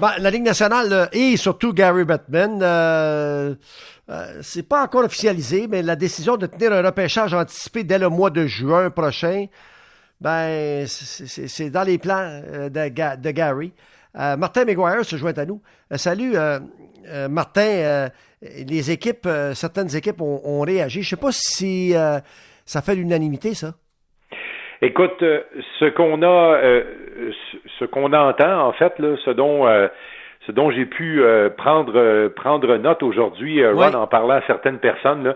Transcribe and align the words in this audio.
Ben, 0.00 0.12
la 0.18 0.30
Ligue 0.30 0.42
nationale 0.42 1.08
et 1.12 1.36
surtout 1.36 1.72
Gary 1.72 2.04
Bettman, 2.04 2.58
euh, 2.62 3.54
euh, 4.10 4.38
c'est 4.42 4.64
pas 4.64 4.82
encore 4.82 5.04
officialisé, 5.04 5.68
mais 5.68 5.82
la 5.82 5.94
décision 5.94 6.36
de 6.36 6.46
tenir 6.46 6.72
un 6.72 6.82
repêchage 6.82 7.32
anticipé 7.32 7.84
dès 7.84 7.98
le 7.98 8.08
mois 8.08 8.30
de 8.30 8.44
juin 8.44 8.90
prochain, 8.90 9.46
ben, 10.20 10.84
c'est 10.88 11.70
dans 11.70 11.84
les 11.84 11.98
plans 11.98 12.18
euh, 12.18 12.68
de, 12.68 13.30
Gary. 13.30 13.72
Martin 14.14 14.64
McGuire 14.64 15.04
se 15.04 15.16
joint 15.16 15.32
à 15.36 15.44
nous. 15.44 15.60
salut, 15.96 16.36
Martin. 17.28 18.08
les 18.42 18.90
équipes, 18.90 19.28
certaines 19.54 19.94
équipes 19.94 20.20
ont, 20.20 20.60
réagi. 20.60 21.02
Je 21.02 21.10
sais 21.10 21.16
pas 21.16 21.32
si 21.32 21.94
ça 22.64 22.82
fait 22.82 22.94
l'unanimité, 22.94 23.54
ça. 23.54 23.74
Écoute, 24.84 25.24
ce 25.78 25.84
qu'on 25.86 26.22
a, 26.22 26.60
ce 27.78 27.84
qu'on 27.84 28.12
entend 28.12 28.66
en 28.66 28.72
fait, 28.72 28.98
là, 28.98 29.16
ce 29.24 29.30
dont 29.30 29.66
ce 30.46 30.52
dont 30.52 30.70
j'ai 30.70 30.84
pu 30.84 31.22
euh, 31.22 31.48
prendre 31.48 31.92
euh, 31.96 32.28
prendre 32.28 32.76
note 32.76 33.02
aujourd'hui, 33.02 33.62
euh, 33.62 33.72
Ron, 33.72 33.94
en 33.94 34.06
parlant 34.06 34.34
à 34.34 34.42
certaines 34.42 34.78
personnes, 34.78 35.34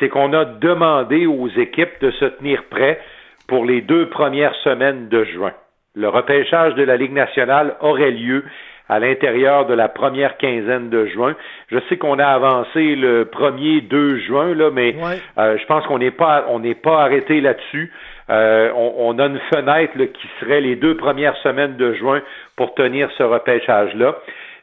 c'est 0.00 0.08
qu'on 0.08 0.32
a 0.32 0.44
demandé 0.44 1.24
aux 1.26 1.48
équipes 1.48 2.00
de 2.00 2.10
se 2.10 2.24
tenir 2.24 2.64
prêts 2.64 3.00
pour 3.46 3.64
les 3.64 3.80
deux 3.80 4.08
premières 4.08 4.54
semaines 4.64 5.08
de 5.08 5.22
juin. 5.22 5.52
Le 5.94 6.08
repêchage 6.08 6.74
de 6.74 6.82
la 6.82 6.96
Ligue 6.96 7.12
nationale 7.12 7.76
aurait 7.80 8.10
lieu 8.10 8.44
à 8.88 8.98
l'intérieur 8.98 9.66
de 9.66 9.74
la 9.74 9.88
première 9.88 10.36
quinzaine 10.36 10.90
de 10.90 11.06
juin. 11.06 11.36
Je 11.68 11.78
sais 11.88 11.96
qu'on 11.96 12.18
a 12.18 12.26
avancé 12.26 12.96
le 12.96 13.26
premier 13.26 13.82
2 13.82 14.18
juin, 14.18 14.52
là, 14.52 14.70
mais 14.72 14.96
je 15.36 15.66
pense 15.66 15.86
qu'on 15.86 15.98
n'est 15.98 16.10
pas 16.10 16.46
on 16.48 16.58
n'est 16.58 16.74
pas 16.74 17.00
arrêté 17.00 17.40
là-dessus. 17.40 17.92
Euh, 18.30 18.70
on, 18.74 19.18
a 19.18 19.26
une 19.26 19.40
fenêtre 19.52 19.96
qui 19.96 20.28
serait 20.38 20.60
les 20.60 20.76
deux 20.76 20.96
premières 20.96 21.36
semaines 21.38 21.76
de 21.76 21.94
juin 21.94 22.22
pour 22.56 22.74
tenir 22.74 23.10
ce 23.18 23.24
repêchage-là. 23.24 24.16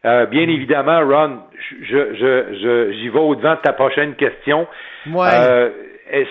Euh, 0.06 0.26
bien 0.26 0.46
mm. 0.46 0.50
évidemment, 0.50 1.00
Ron, 1.02 1.40
je, 1.82 2.14
je, 2.16 2.92
j'y 2.94 3.10
vais 3.10 3.20
au-devant 3.20 3.56
de 3.56 3.62
ta 3.62 3.74
prochaine 3.74 4.16
question. 4.16 4.68
Euh, 5.14 5.70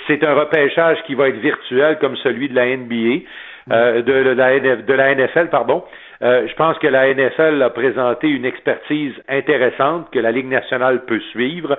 c'est 0.06 0.24
un 0.24 0.34
repêchage 0.34 0.96
qui 1.06 1.14
va 1.14 1.28
être 1.28 1.36
virtuel 1.36 1.98
comme 1.98 2.16
celui 2.16 2.48
de 2.48 2.54
la 2.54 2.74
NBA, 2.74 3.26
mm. 3.66 4.02
de, 4.02 4.12
la, 4.12 4.58
de 4.76 4.92
la 4.94 5.14
NFL, 5.14 5.48
pardon? 5.50 5.84
je 6.22 6.54
pense 6.54 6.78
que 6.78 6.86
la 6.86 7.12
NFL 7.12 7.62
a 7.62 7.68
présenté 7.68 8.28
une 8.28 8.46
expertise 8.46 9.12
intéressante 9.28 10.08
que 10.10 10.18
la 10.18 10.32
Ligue 10.32 10.48
nationale 10.48 11.04
peut 11.04 11.20
suivre. 11.32 11.76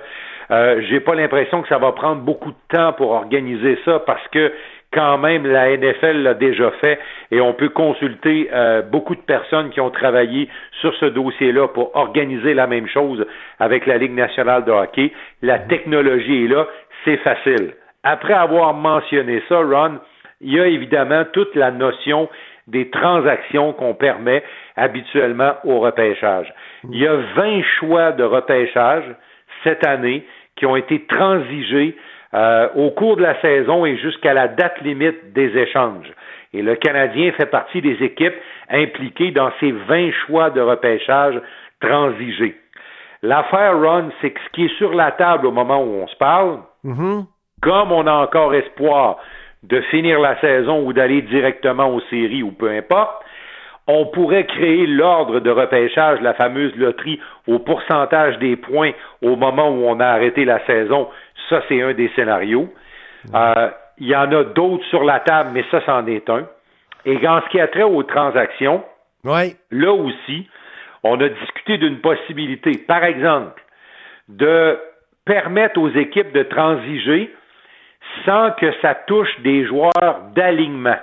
Euh, 0.50 0.80
J'ai 0.88 1.00
pas 1.00 1.14
l'impression 1.14 1.62
que 1.62 1.68
ça 1.68 1.78
va 1.78 1.92
prendre 1.92 2.22
beaucoup 2.22 2.50
de 2.50 2.76
temps 2.76 2.92
pour 2.94 3.10
organiser 3.10 3.78
ça 3.84 4.00
parce 4.00 4.26
que 4.28 4.52
quand 4.98 5.16
même 5.18 5.46
la 5.46 5.76
NFL 5.76 6.22
l'a 6.22 6.34
déjà 6.34 6.72
fait 6.80 6.98
et 7.30 7.40
on 7.40 7.54
peut 7.54 7.68
consulter 7.68 8.50
euh, 8.52 8.82
beaucoup 8.82 9.14
de 9.14 9.20
personnes 9.20 9.70
qui 9.70 9.80
ont 9.80 9.90
travaillé 9.90 10.48
sur 10.80 10.92
ce 10.96 11.06
dossier-là 11.06 11.68
pour 11.68 11.94
organiser 11.94 12.52
la 12.52 12.66
même 12.66 12.88
chose 12.88 13.24
avec 13.60 13.86
la 13.86 13.96
Ligue 13.96 14.14
nationale 14.14 14.64
de 14.64 14.72
hockey. 14.72 15.12
La 15.40 15.58
mhm. 15.58 15.68
technologie 15.68 16.44
est 16.44 16.48
là, 16.48 16.66
c'est 17.04 17.18
facile. 17.18 17.74
Après 18.02 18.34
avoir 18.34 18.74
mentionné 18.74 19.40
ça, 19.48 19.58
Ron, 19.58 20.00
il 20.40 20.54
y 20.54 20.58
a 20.58 20.66
évidemment 20.66 21.24
toute 21.32 21.54
la 21.54 21.70
notion 21.70 22.28
des 22.66 22.90
transactions 22.90 23.72
qu'on 23.72 23.94
permet 23.94 24.42
habituellement 24.74 25.54
au 25.62 25.78
repêchage. 25.78 26.52
Mhm. 26.82 26.90
Il 26.92 27.00
y 27.00 27.06
a 27.06 27.14
20 27.36 27.62
choix 27.78 28.10
de 28.10 28.24
repêchage 28.24 29.04
cette 29.62 29.86
année 29.86 30.26
qui 30.56 30.66
ont 30.66 30.74
été 30.74 31.06
transigés 31.06 31.94
euh, 32.34 32.68
au 32.74 32.90
cours 32.90 33.16
de 33.16 33.22
la 33.22 33.40
saison 33.40 33.86
et 33.86 33.96
jusqu'à 33.96 34.34
la 34.34 34.48
date 34.48 34.80
limite 34.82 35.32
des 35.32 35.56
échanges. 35.56 36.12
Et 36.52 36.62
le 36.62 36.76
Canadien 36.76 37.32
fait 37.32 37.46
partie 37.46 37.80
des 37.80 38.02
équipes 38.02 38.34
impliquées 38.70 39.30
dans 39.30 39.50
ces 39.60 39.72
20 39.72 40.10
choix 40.26 40.50
de 40.50 40.60
repêchage 40.60 41.40
transigés. 41.80 42.56
L'affaire, 43.22 43.78
Ron, 43.78 44.10
c'est 44.20 44.30
que 44.30 44.40
ce 44.40 44.50
qui 44.52 44.64
est 44.66 44.76
sur 44.76 44.94
la 44.94 45.10
table 45.12 45.46
au 45.46 45.52
moment 45.52 45.82
où 45.82 46.02
on 46.02 46.06
se 46.06 46.16
parle, 46.16 46.58
mm-hmm. 46.84 47.24
comme 47.62 47.92
on 47.92 48.06
a 48.06 48.12
encore 48.12 48.54
espoir 48.54 49.18
de 49.64 49.80
finir 49.82 50.20
la 50.20 50.40
saison 50.40 50.86
ou 50.86 50.92
d'aller 50.92 51.22
directement 51.22 51.88
aux 51.88 52.00
séries 52.10 52.42
ou 52.42 52.52
peu 52.52 52.70
importe, 52.70 53.24
on 53.88 54.04
pourrait 54.06 54.44
créer 54.44 54.86
l'ordre 54.86 55.40
de 55.40 55.50
repêchage, 55.50 56.20
la 56.20 56.34
fameuse 56.34 56.76
loterie, 56.76 57.18
au 57.46 57.58
pourcentage 57.58 58.38
des 58.38 58.54
points 58.54 58.92
au 59.22 59.34
moment 59.34 59.70
où 59.70 59.86
on 59.86 59.98
a 59.98 60.06
arrêté 60.06 60.44
la 60.44 60.64
saison 60.66 61.08
ça, 61.48 61.62
c'est 61.68 61.80
un 61.82 61.94
des 61.94 62.10
scénarios. 62.14 62.68
Euh, 63.34 63.70
il 63.98 64.06
y 64.06 64.16
en 64.16 64.30
a 64.32 64.44
d'autres 64.44 64.84
sur 64.86 65.04
la 65.04 65.20
table, 65.20 65.50
mais 65.52 65.64
ça, 65.70 65.80
c'en 65.86 66.06
est 66.06 66.28
un. 66.30 66.46
Et 67.04 67.26
en 67.26 67.40
ce 67.42 67.48
qui 67.48 67.60
a 67.60 67.68
trait 67.68 67.82
aux 67.82 68.02
transactions, 68.02 68.84
là 69.70 69.92
aussi, 69.92 70.48
on 71.02 71.20
a 71.20 71.28
discuté 71.28 71.78
d'une 71.78 72.00
possibilité, 72.00 72.72
par 72.86 73.04
exemple, 73.04 73.62
de 74.28 74.78
permettre 75.24 75.80
aux 75.80 75.90
équipes 75.90 76.32
de 76.32 76.42
transiger 76.42 77.32
sans 78.24 78.52
que 78.52 78.72
ça 78.80 78.94
touche 78.94 79.40
des 79.40 79.66
joueurs 79.66 80.20
d'alignement. 80.34 80.98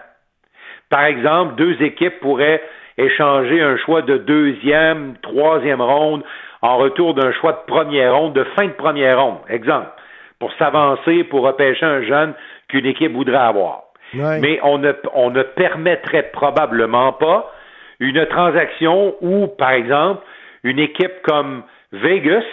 Par 0.90 1.06
exemple, 1.06 1.56
deux 1.56 1.82
équipes 1.82 2.20
pourraient 2.20 2.62
échanger 2.98 3.62
un 3.62 3.78
choix 3.78 4.02
de 4.02 4.18
deuxième, 4.18 5.16
troisième 5.22 5.82
ronde 5.82 6.24
en 6.62 6.78
retour 6.78 7.14
d'un 7.14 7.32
choix 7.34 7.52
de 7.52 7.72
première 7.72 8.16
ronde, 8.16 8.34
de 8.34 8.44
fin 8.56 8.66
de 8.66 8.74
première 8.74 9.22
ronde. 9.22 9.40
Exemple 9.50 9.95
pour 10.40 10.52
s'avancer, 10.54 11.24
pour 11.24 11.44
repêcher 11.44 11.86
un 11.86 12.02
jeune 12.04 12.34
qu'une 12.68 12.86
équipe 12.86 13.14
voudrait 13.14 13.38
avoir. 13.38 13.84
Mais 14.14 14.60
on 14.64 14.78
ne, 14.78 14.94
on 15.14 15.30
ne 15.30 15.44
permettrait 15.44 16.30
probablement 16.32 17.14
pas 17.14 17.52
une 18.00 18.26
transaction 18.28 19.16
où, 19.22 19.48
par 19.48 19.72
exemple, 19.72 20.22
une 20.64 20.80
équipe 20.80 21.22
comme 21.24 21.64
Vegas 21.92 22.44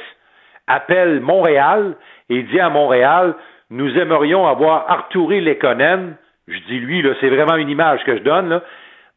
appelle 0.66 1.20
Montréal 1.20 1.96
et 2.30 2.42
dit 2.42 2.60
à 2.60 2.68
Montréal, 2.68 3.34
nous 3.70 3.96
aimerions 3.96 4.46
avoir 4.46 4.90
Arturi 4.90 5.40
Lekonen, 5.40 6.16
je 6.48 6.58
dis 6.68 6.78
lui, 6.78 7.02
là, 7.02 7.10
c'est 7.20 7.28
vraiment 7.28 7.56
une 7.56 7.70
image 7.70 8.02
que 8.04 8.16
je 8.16 8.22
donne, 8.22 8.48
là, 8.48 8.62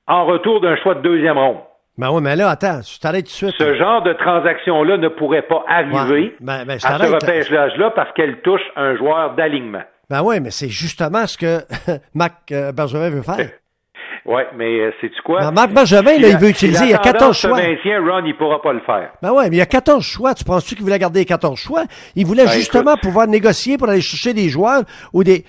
en 0.08 0.26
retour 0.26 0.62
d'un 0.62 0.76
choix 0.78 0.96
de 0.96 1.02
deuxième 1.02 1.38
ronde. 1.38 1.62
Ben 1.98 2.12
oui, 2.12 2.22
mais 2.22 2.36
là, 2.36 2.50
attends, 2.50 2.82
je 2.82 3.00
t'arrête 3.00 3.26
tout 3.26 3.32
de 3.32 3.52
suite. 3.52 3.56
Ce 3.58 3.76
genre 3.76 4.04
de 4.04 4.12
transaction-là 4.14 4.98
ne 4.98 5.08
pourrait 5.08 5.44
pas 5.44 5.64
arriver 5.68 6.36
ben, 6.42 6.66
ben, 6.66 6.76
à 6.76 6.80
ce 6.80 7.14
repêchage-là 7.14 7.92
parce 7.96 8.12
qu'elle 8.14 8.42
touche 8.42 8.62
un 8.76 8.98
joueur 8.98 9.36
d'alignement. 9.36 9.84
Ben 10.10 10.22
oui, 10.22 10.42
mais 10.42 10.52
c'est 10.52 10.68
justement 10.68 11.26
ce 11.26 11.38
que 11.38 11.60
Mac 12.14 12.34
euh, 12.52 12.74
Bergevin 12.74 13.10
veut 13.10 13.22
faire. 13.22 13.50
oui, 14.26 14.42
mais 14.58 14.80
euh, 14.82 14.92
sais-tu 15.00 15.22
quoi? 15.24 15.40
Ben, 15.40 15.52
Marc 15.52 15.72
Bergevin, 15.72 16.20
là, 16.20 16.28
il 16.28 16.38
veut 16.38 16.50
utiliser, 16.50 16.84
il 16.84 16.92
y 16.92 16.94
a 16.94 16.98
14 16.98 17.38
choix. 17.38 17.56
maintien, 17.56 18.02
Ron, 18.02 18.26
il 18.26 18.36
pourra 18.36 18.62
pas 18.62 18.74
le 18.74 18.82
faire. 18.82 19.12
Ben 19.22 19.32
oui, 19.32 19.46
mais 19.50 19.56
il 19.56 19.60
y 19.60 19.62
a 19.62 19.66
14 19.66 20.04
choix. 20.04 20.34
Tu 20.36 20.44
penses-tu 20.44 20.76
qu'il 20.76 20.84
voulait 20.84 21.00
garder 21.00 21.20
les 21.20 21.26
14 21.26 21.58
choix? 21.58 21.84
Il 22.18 22.26
voulait 22.26 22.46
ben, 22.46 22.52
justement 22.52 22.98
pouvoir 22.98 23.28
négocier 23.28 23.78
pour 23.78 23.88
aller 23.88 24.02
chercher 24.02 24.34
des 24.34 24.50
joueurs 24.50 24.84
ou 25.14 25.24
des, 25.24 25.46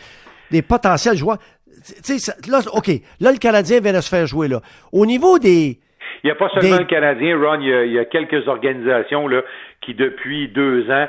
des 0.53 0.63
potentiels 0.63 1.17
joueurs. 1.17 1.39
Tu 2.05 2.19
sais, 2.19 2.33
là, 2.49 2.61
OK, 2.73 2.91
là, 3.21 3.33
le 3.33 3.39
Canadien 3.39 3.81
vient 3.81 3.93
de 3.93 4.01
se 4.01 4.09
faire 4.09 4.27
jouer, 4.27 4.47
là. 4.47 4.61
Au 4.93 5.07
niveau 5.07 5.41
des 5.41 5.81
il 6.23 6.27
n'y 6.27 6.31
a 6.31 6.35
pas 6.35 6.49
seulement 6.51 6.79
le 6.79 6.85
Canadien, 6.85 7.37
Ron, 7.37 7.61
il 7.61 7.93
y, 7.93 7.99
a, 7.99 8.05
quelques 8.05 8.47
organisations 8.49 9.29
là, 9.29 9.43
qui, 9.81 9.95
depuis 9.95 10.49
deux 10.49 10.91
ans, 10.91 11.07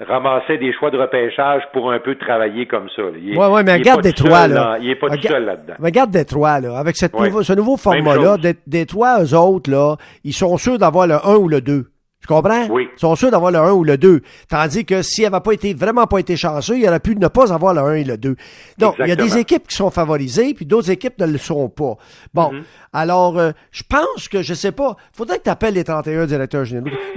ramassaient 0.00 0.58
des 0.58 0.72
choix 0.72 0.90
de 0.90 0.98
repêchage 0.98 1.62
pour 1.72 1.90
un 1.90 1.98
peu 1.98 2.14
travailler 2.16 2.66
comme 2.66 2.88
ça. 2.94 3.02
Oui, 3.02 3.36
oui, 3.36 3.62
mais 3.64 3.74
regarde 3.74 4.02
Détroit, 4.02 4.46
là. 4.46 4.76
il 4.80 4.88
n'est 4.88 4.94
pas 4.94 5.08
tout 5.08 5.22
seul 5.22 5.44
là-dedans. 5.44 5.74
Regarde 5.82 6.10
Détroit, 6.10 6.60
là. 6.60 6.78
Avec 6.78 6.96
cette 6.96 7.12
ce 7.16 7.52
nouveau 7.54 7.76
format-là, 7.76 8.36
Détroit, 8.66 9.22
eux 9.22 9.34
autres, 9.34 9.70
là, 9.70 9.96
ils 10.24 10.32
sont 10.32 10.56
sûrs 10.56 10.78
d'avoir 10.78 11.06
le 11.06 11.14
1 11.14 11.36
ou 11.36 11.48
le 11.48 11.60
2. 11.60 11.86
Tu 12.28 12.34
comprends? 12.34 12.66
Oui. 12.68 12.88
Ils 12.94 13.00
sont 13.00 13.16
sûrs 13.16 13.30
d'avoir 13.30 13.50
le 13.50 13.58
1 13.58 13.72
ou 13.72 13.84
le 13.84 13.96
2. 13.96 14.20
Tandis 14.50 14.84
que 14.84 15.00
s'il 15.00 15.24
n'avait 15.24 15.42
pas 15.42 15.52
été, 15.52 15.72
vraiment 15.72 16.06
pas 16.06 16.18
été 16.18 16.36
chanceux, 16.36 16.76
il 16.76 16.86
aurait 16.86 17.00
pu 17.00 17.16
ne 17.16 17.28
pas 17.28 17.54
avoir 17.54 17.72
le 17.72 17.80
1 17.80 17.94
et 17.94 18.04
le 18.04 18.18
2. 18.18 18.36
Donc, 18.78 18.96
il 18.98 19.06
y 19.06 19.12
a 19.12 19.16
des 19.16 19.38
équipes 19.38 19.66
qui 19.66 19.74
sont 19.74 19.90
favorisées, 19.90 20.52
puis 20.52 20.66
d'autres 20.66 20.90
équipes 20.90 21.18
ne 21.20 21.26
le 21.26 21.38
sont 21.38 21.70
pas. 21.70 21.94
Bon. 22.34 22.52
Mm-hmm. 22.52 22.62
Alors, 22.92 23.38
euh, 23.38 23.52
je 23.70 23.82
pense 23.88 24.28
que, 24.28 24.42
je 24.42 24.52
sais 24.52 24.72
pas, 24.72 24.96
faudrait 25.16 25.38
que 25.38 25.44
tu 25.44 25.50
appelles 25.50 25.74
les 25.74 25.84
31 25.84 26.26
directeurs 26.26 26.66
généraux. 26.66 26.94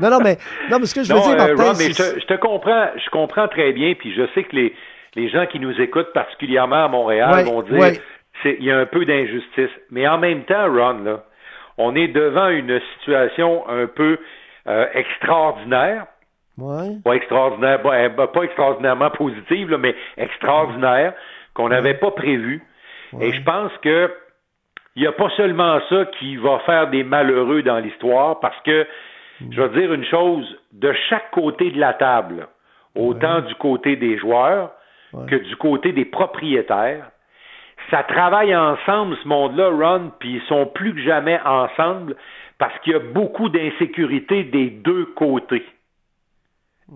non, 0.00 0.10
non, 0.10 0.20
mais, 0.24 0.38
non, 0.70 0.78
mais 0.78 0.86
ce 0.86 0.94
que 0.94 1.02
je 1.04 1.12
veux 1.12 1.20
dire, 1.20 1.32
euh, 1.32 1.54
Martin, 1.56 1.72
mais 1.78 1.92
je, 1.92 2.26
te 2.26 2.40
comprends, 2.40 2.86
je 2.96 3.10
comprends 3.10 3.48
très 3.48 3.72
bien, 3.72 3.94
puis 3.98 4.14
je 4.14 4.22
sais 4.34 4.44
que 4.44 4.56
les, 4.56 4.74
les 5.16 5.28
gens 5.28 5.44
qui 5.52 5.60
nous 5.60 5.78
écoutent, 5.80 6.14
particulièrement 6.14 6.86
à 6.86 6.88
Montréal, 6.88 7.44
vont 7.44 7.60
dire, 7.62 8.00
il 8.44 8.64
y 8.64 8.70
a 8.70 8.78
un 8.78 8.86
peu 8.86 9.04
d'injustice. 9.04 9.70
Mais 9.90 10.08
en 10.08 10.16
même 10.16 10.44
temps, 10.44 10.66
Ron, 10.66 11.04
là, 11.04 11.24
on 11.80 11.94
est 11.94 12.08
devant 12.08 12.48
une 12.48 12.78
situation 12.94 13.66
un 13.68 13.86
peu 13.86 14.18
euh, 14.66 14.86
extraordinaire. 14.92 16.06
Pas 17.02 17.14
extraordinaire, 17.14 17.80
pas, 17.80 18.44
extraordinairement 18.44 19.10
positive, 19.10 19.74
mais 19.80 19.94
extraordinaire, 20.18 21.14
qu'on 21.54 21.70
n'avait 21.70 21.94
pas 21.94 22.10
prévu. 22.10 22.62
Et 23.18 23.32
je 23.32 23.42
pense 23.42 23.72
que 23.82 24.12
il 24.96 25.02
n'y 25.02 25.08
a 25.08 25.12
pas 25.12 25.30
seulement 25.36 25.80
ça 25.88 26.04
qui 26.18 26.36
va 26.36 26.58
faire 26.66 26.90
des 26.90 27.02
malheureux 27.02 27.62
dans 27.62 27.78
l'histoire, 27.78 28.40
parce 28.40 28.60
que, 28.62 28.86
je 29.50 29.62
veux 29.62 29.80
dire 29.80 29.94
une 29.94 30.04
chose, 30.04 30.58
de 30.72 30.92
chaque 31.08 31.30
côté 31.30 31.70
de 31.70 31.80
la 31.80 31.94
table, 31.94 32.48
autant 32.94 33.40
du 33.40 33.54
côté 33.54 33.96
des 33.96 34.18
joueurs 34.18 34.72
que 35.28 35.36
du 35.36 35.56
côté 35.56 35.92
des 35.92 36.04
propriétaires, 36.04 37.10
ça 37.90 38.02
travaille 38.04 38.54
ensemble, 38.54 39.16
ce 39.22 39.28
monde-là, 39.28 39.68
Ron, 39.70 40.12
puis 40.18 40.36
ils 40.36 40.42
sont 40.48 40.66
plus 40.66 40.94
que 40.94 41.02
jamais 41.02 41.40
ensemble 41.44 42.16
parce 42.58 42.78
qu'il 42.80 42.92
y 42.92 42.96
a 42.96 43.00
beaucoup 43.00 43.48
d'insécurité 43.48 44.44
des 44.44 44.70
deux 44.70 45.06
côtés. 45.16 45.64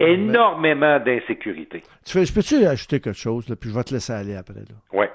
Énormément 0.01 0.99
d'insécurité. 0.99 1.83
Tu 2.05 2.25
je 2.25 2.33
peux-tu 2.35 2.67
ajouter 2.67 3.01
quelque 3.01 3.17
chose, 3.17 3.47
puis 3.61 3.71
je 3.71 3.75
vais 3.75 3.85
te 3.85 3.95
laisser 3.95 4.13
aller 4.13 4.35
après. 4.37 4.61
Oui. 4.93 5.07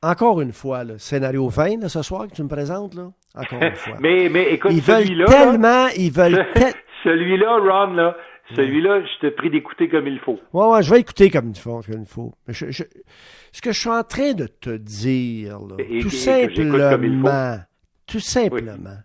Encore 0.00 0.40
une 0.40 0.52
fois, 0.52 0.84
le 0.84 0.98
scénario 0.98 1.48
20 1.48 1.88
ce 1.88 2.02
soir 2.02 2.28
que 2.28 2.34
tu 2.34 2.42
me 2.44 2.48
présentes, 2.48 2.94
là? 2.94 3.08
Encore 3.34 3.60
une 3.60 3.74
fois. 3.74 3.96
mais, 4.00 4.28
mais 4.30 4.52
écoute, 4.54 4.70
ils 4.72 4.80
veulent 4.80 5.24
tellement, 5.26 5.88
ils 5.96 6.12
veulent 6.12 6.46
Celui-là, 7.04 7.58
Ron, 7.58 7.94
là, 7.94 8.16
celui-là, 8.54 9.02
je 9.02 9.28
te 9.28 9.34
prie 9.34 9.50
d'écouter 9.50 9.88
comme 9.88 10.06
il 10.06 10.18
faut. 10.20 10.38
Ouais, 10.52 10.66
ouais, 10.66 10.82
je 10.82 10.90
vais 10.90 11.00
écouter 11.00 11.30
comme 11.30 11.50
il 11.50 11.58
faut. 11.58 11.80
Comme 11.82 12.02
il 12.02 12.06
faut. 12.06 12.32
ce 12.50 13.60
que 13.60 13.72
je 13.72 13.78
suis 13.78 13.90
en 13.90 14.02
train 14.02 14.32
de 14.32 14.46
te 14.46 14.70
dire, 14.70 15.58
là, 15.60 15.76
tout 16.00 16.10
simplement, 16.10 17.58
tout 18.06 18.20
simplement, 18.20 18.98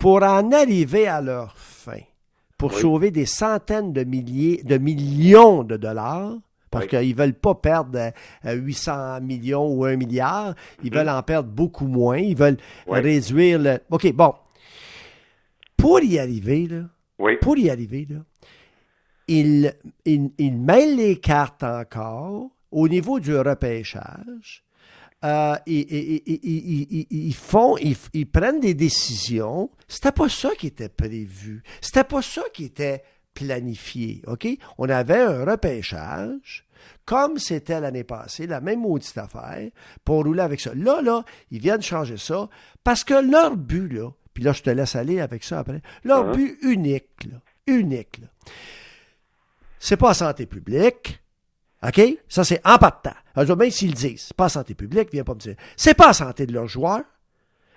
pour 0.00 0.22
en 0.22 0.50
arriver 0.52 1.06
à 1.06 1.20
leur 1.20 1.56
fin, 1.56 2.00
pour 2.56 2.72
sauver 2.72 3.10
des 3.10 3.26
centaines 3.26 3.92
de 3.92 4.04
milliers, 4.04 4.62
de 4.62 4.78
millions 4.78 5.62
de 5.62 5.76
dollars, 5.76 6.34
parce 6.70 6.86
qu'ils 6.86 7.10
ne 7.10 7.14
veulent 7.14 7.34
pas 7.34 7.54
perdre 7.54 8.12
800 8.44 8.92
euh, 8.92 9.20
millions 9.20 9.68
ou 9.68 9.84
1 9.84 9.96
milliard, 9.96 10.54
ils 10.82 10.90
mm. 10.90 10.94
veulent 10.94 11.08
en 11.10 11.22
perdre 11.22 11.50
beaucoup 11.50 11.86
moins, 11.86 12.16
ils 12.16 12.36
veulent 12.36 12.56
réduire 12.88 13.58
le... 13.58 13.78
OK, 13.90 14.10
bon. 14.14 14.34
Pour 15.76 16.00
y 16.00 16.18
arriver, 16.18 16.66
là, 16.66 16.84
pour 17.40 17.58
y 17.58 17.70
arriver, 17.70 18.06
là, 18.08 18.18
ils, 19.28 19.72
ils, 20.04 20.52
mêlent 20.52 20.96
les 20.96 21.18
cartes 21.18 21.62
encore 21.62 22.50
au 22.70 22.88
niveau 22.88 23.20
du 23.20 23.36
repêchage. 23.36 24.64
Euh, 25.24 25.54
ils, 25.66 27.34
font, 27.34 27.76
ils, 27.76 28.26
prennent 28.26 28.58
des 28.58 28.74
décisions. 28.74 29.70
C'était 29.86 30.12
pas 30.12 30.28
ça 30.28 30.50
qui 30.58 30.66
était 30.66 30.88
prévu. 30.88 31.62
C'était 31.80 32.04
pas 32.04 32.22
ça 32.22 32.42
qui 32.52 32.64
était 32.64 33.04
planifié. 33.32 34.22
OK? 34.26 34.48
On 34.78 34.88
avait 34.88 35.20
un 35.20 35.44
repêchage, 35.44 36.66
comme 37.04 37.38
c'était 37.38 37.80
l'année 37.80 38.02
passée, 38.02 38.48
la 38.48 38.60
même 38.60 38.80
maudite 38.80 39.16
affaire, 39.16 39.70
pour 40.04 40.24
rouler 40.24 40.42
avec 40.42 40.60
ça. 40.60 40.74
Là, 40.74 41.00
là, 41.00 41.24
ils 41.52 41.60
viennent 41.60 41.82
changer 41.82 42.16
ça 42.16 42.48
parce 42.82 43.04
que 43.04 43.14
leur 43.14 43.56
but, 43.56 43.88
là, 43.88 44.10
puis 44.34 44.44
là, 44.44 44.52
je 44.52 44.62
te 44.62 44.70
laisse 44.70 44.96
aller 44.96 45.20
avec 45.20 45.44
ça 45.44 45.60
après, 45.60 45.82
leur 46.04 46.26
uh-huh. 46.26 46.36
but 46.36 46.58
unique, 46.62 47.24
là, 47.30 47.38
unique, 47.66 48.18
là, 48.18 48.28
c'est 49.78 49.96
pas 49.96 50.14
santé 50.14 50.46
publique. 50.46 51.20
OK? 51.84 52.00
Ça, 52.28 52.44
c'est 52.44 52.60
en 52.64 52.78
temps. 52.78 53.56
même 53.56 53.70
s'ils 53.70 53.90
le 53.90 53.96
disent, 53.96 54.26
c'est 54.28 54.36
pas 54.36 54.48
santé 54.48 54.74
publique, 54.74 55.08
viens 55.12 55.24
pas 55.24 55.34
me 55.34 55.40
dire. 55.40 55.56
C'est 55.76 55.94
pas 55.94 56.12
santé 56.12 56.46
de 56.46 56.52
leurs 56.52 56.68
joueurs 56.68 57.02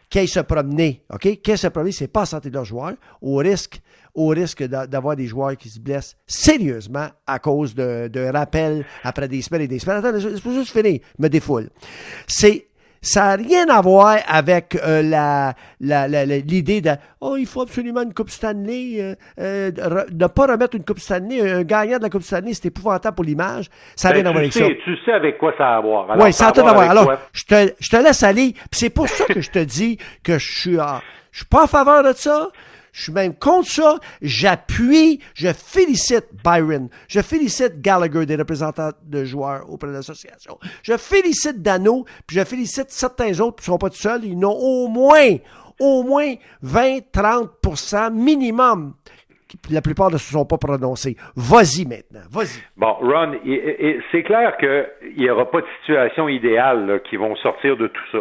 qu'ils 0.07 0.29
se 0.29 0.39
promener, 0.39 1.03
OK? 1.11 1.41
Qu'ils 1.41 1.57
se 1.57 1.65
promener, 1.67 1.91
c'est 1.91 2.07
pas 2.07 2.27
santé 2.27 2.49
de 2.49 2.53
leurs 2.53 2.65
joueurs, 2.65 2.93
au 3.21 3.37
risque, 3.37 3.81
au 4.13 4.27
risque 4.27 4.63
d'avoir 4.63 5.15
des 5.15 5.25
joueurs 5.25 5.57
qui 5.57 5.69
se 5.69 5.79
blessent 5.79 6.15
sérieusement 6.27 7.07
à 7.25 7.39
cause 7.39 7.73
d'un 7.73 8.07
de, 8.07 8.31
rappel 8.31 8.85
après 9.03 9.27
des 9.27 9.41
semaines 9.41 9.63
et 9.63 9.67
des 9.67 9.79
semaines. 9.79 10.05
Attends, 10.05 10.19
je, 10.19 10.29
je 10.29 10.49
juste 10.51 10.71
finir, 10.71 10.99
me 11.17 11.27
défoule. 11.27 11.69
C'est 12.27 12.67
ça 13.05 13.37
n'a 13.37 13.43
rien 13.43 13.69
à 13.69 13.81
voir 13.81 14.17
avec 14.27 14.75
euh, 14.83 15.03
la, 15.03 15.53
l'idée 15.79 16.81
de 16.81 16.91
oh 17.21 17.37
il 17.37 17.45
faut 17.45 17.61
absolument 17.61 18.01
une 18.01 18.13
coupe 18.13 18.31
Stanley, 18.31 18.97
euh, 18.99 19.15
euh, 19.39 19.71
ne 20.11 20.27
pas 20.27 20.47
remettre 20.47 20.75
une 20.75 20.83
coupe 20.83 20.99
Stanley, 20.99 21.39
un 21.39 21.63
gagnant 21.63 21.97
de 21.97 22.03
la 22.03 22.09
coupe 22.09 22.23
Stanley, 22.23 22.53
c'est 22.53 22.69
épouvantable 22.69 23.15
pour 23.15 23.23
l'image. 23.23 23.69
Ça 23.95 24.09
n'a 24.09 24.15
ben, 24.15 24.21
rien 24.21 24.29
à 24.29 24.31
voir 24.31 24.41
avec 24.41 24.53
ça. 24.53 24.67
Tu 24.83 24.97
sais 25.05 25.11
avec 25.11 25.37
quoi 25.37 25.53
ça 25.57 25.75
a 25.75 25.77
à 25.77 25.81
voir. 25.81 26.07
Oui, 26.17 26.33
ça 26.33 26.47
a 26.47 26.51
tout 26.51 26.61
à 26.61 26.73
voir. 26.73 26.89
Alors, 26.89 27.13
je 27.31 27.43
te, 27.43 27.73
je 27.79 27.89
te 27.89 27.97
laisse 27.97 28.23
aller. 28.23 28.55
c'est 28.71 28.89
pour 28.89 29.07
ça 29.07 29.25
que 29.25 29.41
je 29.41 29.51
te 29.51 29.59
dis 29.59 29.97
que 30.23 30.39
je 30.39 30.59
suis, 30.61 30.77
je 31.31 31.37
suis 31.37 31.45
pas 31.45 31.63
en 31.63 31.67
faveur 31.67 32.03
de 32.03 32.13
ça. 32.13 32.49
Je 32.95 33.03
suis 33.03 33.11
même 33.11 33.35
contre 33.35 33.67
ça. 33.67 33.99
J'appuie, 34.21 35.19
je 35.33 35.49
félicite 35.51 36.27
Byron. 36.43 36.87
Je 37.09 37.19
félicite 37.19 37.81
Gallagher, 37.81 38.25
des 38.25 38.37
représentants 38.37 38.91
de 39.03 39.25
joueurs 39.25 39.69
auprès 39.69 39.89
de 39.89 39.93
l'association. 39.93 40.57
Je 40.81 40.95
félicite 40.95 41.61
Dano, 41.61 42.05
puis 42.25 42.37
je 42.37 42.45
félicite 42.45 42.89
certains 42.91 43.37
autres 43.41 43.57
qui 43.57 43.69
ne 43.69 43.73
sont 43.73 43.77
pas 43.77 43.89
tout 43.89 43.97
seuls. 43.97 44.23
Ils 44.23 44.39
n'ont 44.39 44.57
au 44.57 44.87
moins, 44.87 45.35
au 45.77 46.03
moins 46.03 46.35
20-30% 46.63 48.13
minimum 48.13 48.93
la 49.71 49.81
plupart 49.81 50.11
ne 50.11 50.17
se 50.17 50.33
sont 50.33 50.45
pas 50.45 50.57
prononcés. 50.57 51.15
Vas-y 51.35 51.85
maintenant, 51.85 52.27
vas-y. 52.29 52.61
Bon, 52.75 52.93
Ron, 52.99 53.35
c'est 54.11 54.23
clair 54.23 54.57
qu'il 54.57 55.17
n'y 55.17 55.29
aura 55.29 55.49
pas 55.49 55.61
de 55.61 55.67
situation 55.79 56.27
idéale 56.27 57.01
qui 57.09 57.15
vont 57.15 57.35
sortir 57.37 57.77
de 57.77 57.87
tout 57.87 58.03
ça. 58.11 58.19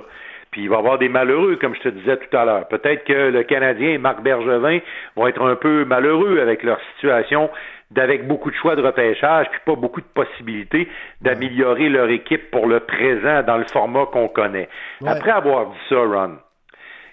Puis 0.54 0.62
il 0.62 0.68
va 0.68 0.76
y 0.76 0.78
avoir 0.78 0.98
des 0.98 1.08
malheureux, 1.08 1.56
comme 1.56 1.74
je 1.74 1.80
te 1.80 1.88
disais 1.88 2.16
tout 2.16 2.36
à 2.36 2.44
l'heure. 2.44 2.68
Peut-être 2.68 3.02
que 3.02 3.12
le 3.12 3.42
Canadien 3.42 3.88
et 3.88 3.98
Marc 3.98 4.22
Bergevin 4.22 4.78
vont 5.16 5.26
être 5.26 5.42
un 5.42 5.56
peu 5.56 5.84
malheureux 5.84 6.38
avec 6.38 6.62
leur 6.62 6.78
situation 6.94 7.50
d'avec 7.90 8.28
beaucoup 8.28 8.52
de 8.52 8.54
choix 8.54 8.76
de 8.76 8.82
repêchage, 8.82 9.48
puis 9.50 9.58
pas 9.66 9.74
beaucoup 9.74 10.00
de 10.00 10.06
possibilités 10.06 10.86
d'améliorer 11.22 11.88
leur 11.88 12.08
équipe 12.08 12.52
pour 12.52 12.68
le 12.68 12.78
présent 12.78 13.42
dans 13.42 13.56
le 13.56 13.64
format 13.64 14.06
qu'on 14.06 14.28
connaît. 14.28 14.68
Après 15.04 15.32
avoir 15.32 15.70
dit 15.70 15.78
ça, 15.88 15.96
Ron, 15.96 16.36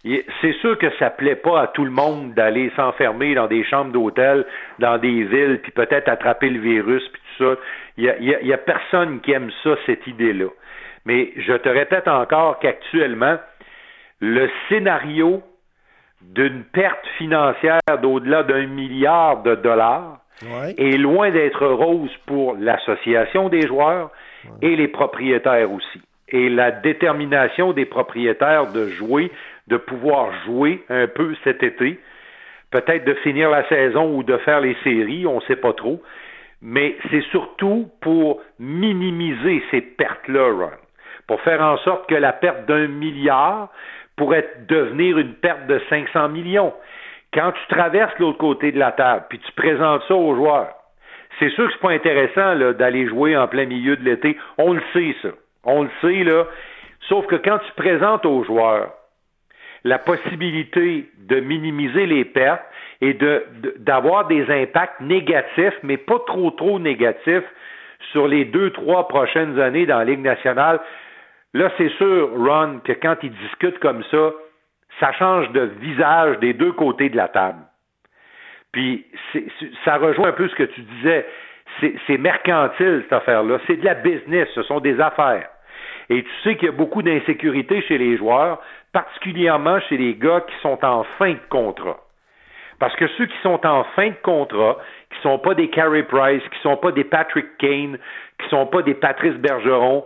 c'est 0.03 0.53
sûr 0.61 0.77
que 0.77 0.91
ça 0.99 1.09
plaît 1.09 1.35
pas 1.35 1.61
à 1.63 1.67
tout 1.67 1.83
le 1.83 1.89
monde 1.89 2.35
d'aller 2.35 2.71
s'enfermer 2.75 3.33
dans 3.33 3.47
des 3.47 3.63
chambres 3.63 3.91
d'hôtel, 3.91 4.45
dans 4.77 4.99
des 4.99 5.23
villes, 5.23 5.61
puis 5.63 5.71
peut-être 5.71 6.09
attraper 6.09 6.49
le 6.49 6.59
virus, 6.59 7.01
puis 7.11 7.21
tout 7.37 7.43
ça. 7.43 7.59
Il 7.97 8.03
y 8.03 8.09
a, 8.09 8.19
y, 8.19 8.45
y 8.45 8.53
a 8.53 8.57
personne 8.59 9.19
qui 9.21 9.31
aime 9.31 9.49
ça, 9.63 9.71
cette 9.87 10.05
idée-là. 10.05 10.45
Mais 11.05 11.31
je 11.35 11.53
te 11.53 11.69
répète 11.69 12.07
encore 12.07 12.59
qu'actuellement, 12.59 13.37
le 14.19 14.49
scénario 14.69 15.41
d'une 16.21 16.63
perte 16.63 17.05
financière 17.17 17.79
d'au-delà 18.01 18.43
d'un 18.43 18.67
milliard 18.67 19.41
de 19.41 19.55
dollars 19.55 20.19
est 20.77 20.97
loin 20.97 21.29
d'être 21.31 21.67
rose 21.67 22.15
pour 22.25 22.55
l'association 22.55 23.49
des 23.49 23.67
joueurs 23.67 24.11
et 24.61 24.75
les 24.75 24.87
propriétaires 24.87 25.71
aussi. 25.71 26.01
Et 26.29 26.49
la 26.49 26.71
détermination 26.71 27.73
des 27.73 27.85
propriétaires 27.85 28.71
de 28.71 28.87
jouer, 28.87 29.31
de 29.67 29.77
pouvoir 29.77 30.31
jouer 30.45 30.83
un 30.89 31.07
peu 31.07 31.35
cet 31.43 31.61
été, 31.61 31.99
peut-être 32.71 33.05
de 33.05 33.13
finir 33.15 33.49
la 33.49 33.67
saison 33.67 34.15
ou 34.15 34.23
de 34.23 34.37
faire 34.37 34.61
les 34.61 34.75
séries, 34.83 35.27
on 35.27 35.35
ne 35.35 35.41
sait 35.41 35.57
pas 35.57 35.73
trop, 35.73 36.01
mais 36.61 36.95
c'est 37.09 37.23
surtout 37.31 37.89
pour 38.01 38.41
minimiser 38.59 39.61
ces 39.71 39.81
pertes-là, 39.81 40.71
pour 41.31 41.39
faire 41.43 41.61
en 41.61 41.77
sorte 41.77 42.09
que 42.09 42.15
la 42.15 42.33
perte 42.33 42.65
d'un 42.65 42.87
milliard 42.87 43.69
pourrait 44.17 44.49
devenir 44.67 45.17
une 45.17 45.33
perte 45.35 45.65
de 45.65 45.81
500 45.89 46.27
millions. 46.27 46.73
Quand 47.33 47.53
tu 47.53 47.73
traverses 47.73 48.19
l'autre 48.19 48.37
côté 48.37 48.73
de 48.73 48.77
la 48.77 48.91
table, 48.91 49.27
puis 49.29 49.39
tu 49.39 49.49
présentes 49.53 50.03
ça 50.09 50.13
aux 50.13 50.35
joueurs, 50.35 50.73
c'est 51.39 51.49
sûr 51.51 51.67
que 51.67 51.71
c'est 51.71 51.79
pas 51.79 51.91
intéressant 51.91 52.73
d'aller 52.73 53.07
jouer 53.07 53.37
en 53.37 53.47
plein 53.47 53.65
milieu 53.65 53.95
de 53.95 54.03
l'été. 54.03 54.37
On 54.57 54.73
le 54.73 54.81
sait, 54.91 55.15
ça. 55.21 55.29
On 55.63 55.83
le 55.83 55.89
sait, 56.01 56.25
là. 56.25 56.43
Sauf 57.07 57.25
que 57.27 57.37
quand 57.37 57.59
tu 57.59 57.71
présentes 57.77 58.25
aux 58.25 58.43
joueurs 58.43 58.91
la 59.85 59.99
possibilité 59.99 61.09
de 61.17 61.39
minimiser 61.39 62.07
les 62.07 62.25
pertes 62.25 62.65
et 62.99 63.17
d'avoir 63.77 64.27
des 64.27 64.51
impacts 64.51 64.99
négatifs, 64.99 65.79
mais 65.83 65.95
pas 65.95 66.19
trop 66.27 66.51
trop 66.51 66.77
négatifs, 66.77 67.45
sur 68.11 68.27
les 68.27 68.43
deux, 68.43 68.71
trois 68.71 69.07
prochaines 69.07 69.59
années 69.61 69.85
dans 69.85 69.99
la 69.99 70.05
Ligue 70.05 70.19
nationale, 70.19 70.81
Là, 71.53 71.69
c'est 71.77 71.89
sûr, 71.97 72.29
Ron, 72.35 72.79
que 72.83 72.93
quand 72.93 73.17
ils 73.23 73.33
discutent 73.33 73.79
comme 73.79 74.03
ça, 74.05 74.31
ça 74.99 75.11
change 75.13 75.49
de 75.51 75.61
visage 75.79 76.39
des 76.39 76.53
deux 76.53 76.71
côtés 76.71 77.09
de 77.09 77.17
la 77.17 77.27
table. 77.27 77.59
Puis, 78.71 79.05
ça 79.83 79.97
rejoint 79.97 80.29
un 80.29 80.33
peu 80.33 80.47
ce 80.47 80.55
que 80.55 80.63
tu 80.63 80.81
disais. 80.81 81.25
C'est 82.07 82.17
mercantile, 82.17 83.01
cette 83.03 83.13
affaire-là. 83.13 83.59
C'est 83.67 83.77
de 83.77 83.85
la 83.85 83.95
business, 83.95 84.47
ce 84.55 84.63
sont 84.63 84.79
des 84.79 84.99
affaires. 84.99 85.47
Et 86.09 86.23
tu 86.23 86.29
sais 86.43 86.55
qu'il 86.55 86.65
y 86.65 86.69
a 86.69 86.73
beaucoup 86.73 87.01
d'insécurité 87.01 87.81
chez 87.83 87.97
les 87.97 88.17
joueurs, 88.17 88.61
particulièrement 88.91 89.79
chez 89.81 89.97
les 89.97 90.15
gars 90.15 90.41
qui 90.41 90.55
sont 90.61 90.83
en 90.83 91.03
fin 91.17 91.31
de 91.31 91.39
contrat. 91.49 91.97
Parce 92.79 92.95
que 92.95 93.07
ceux 93.09 93.25
qui 93.27 93.37
sont 93.43 93.65
en 93.65 93.83
fin 93.95 94.09
de 94.09 94.15
contrat, 94.23 94.77
qui 95.13 95.21
sont 95.21 95.37
pas 95.39 95.53
des 95.53 95.69
Carey 95.69 96.03
Price, 96.03 96.41
qui 96.51 96.59
sont 96.61 96.77
pas 96.77 96.91
des 96.91 97.03
Patrick 97.03 97.57
Kane, 97.57 97.97
qui 98.39 98.49
sont 98.49 98.65
pas 98.65 98.81
des 98.81 98.95
Patrice 98.95 99.35
Bergeron, 99.35 100.05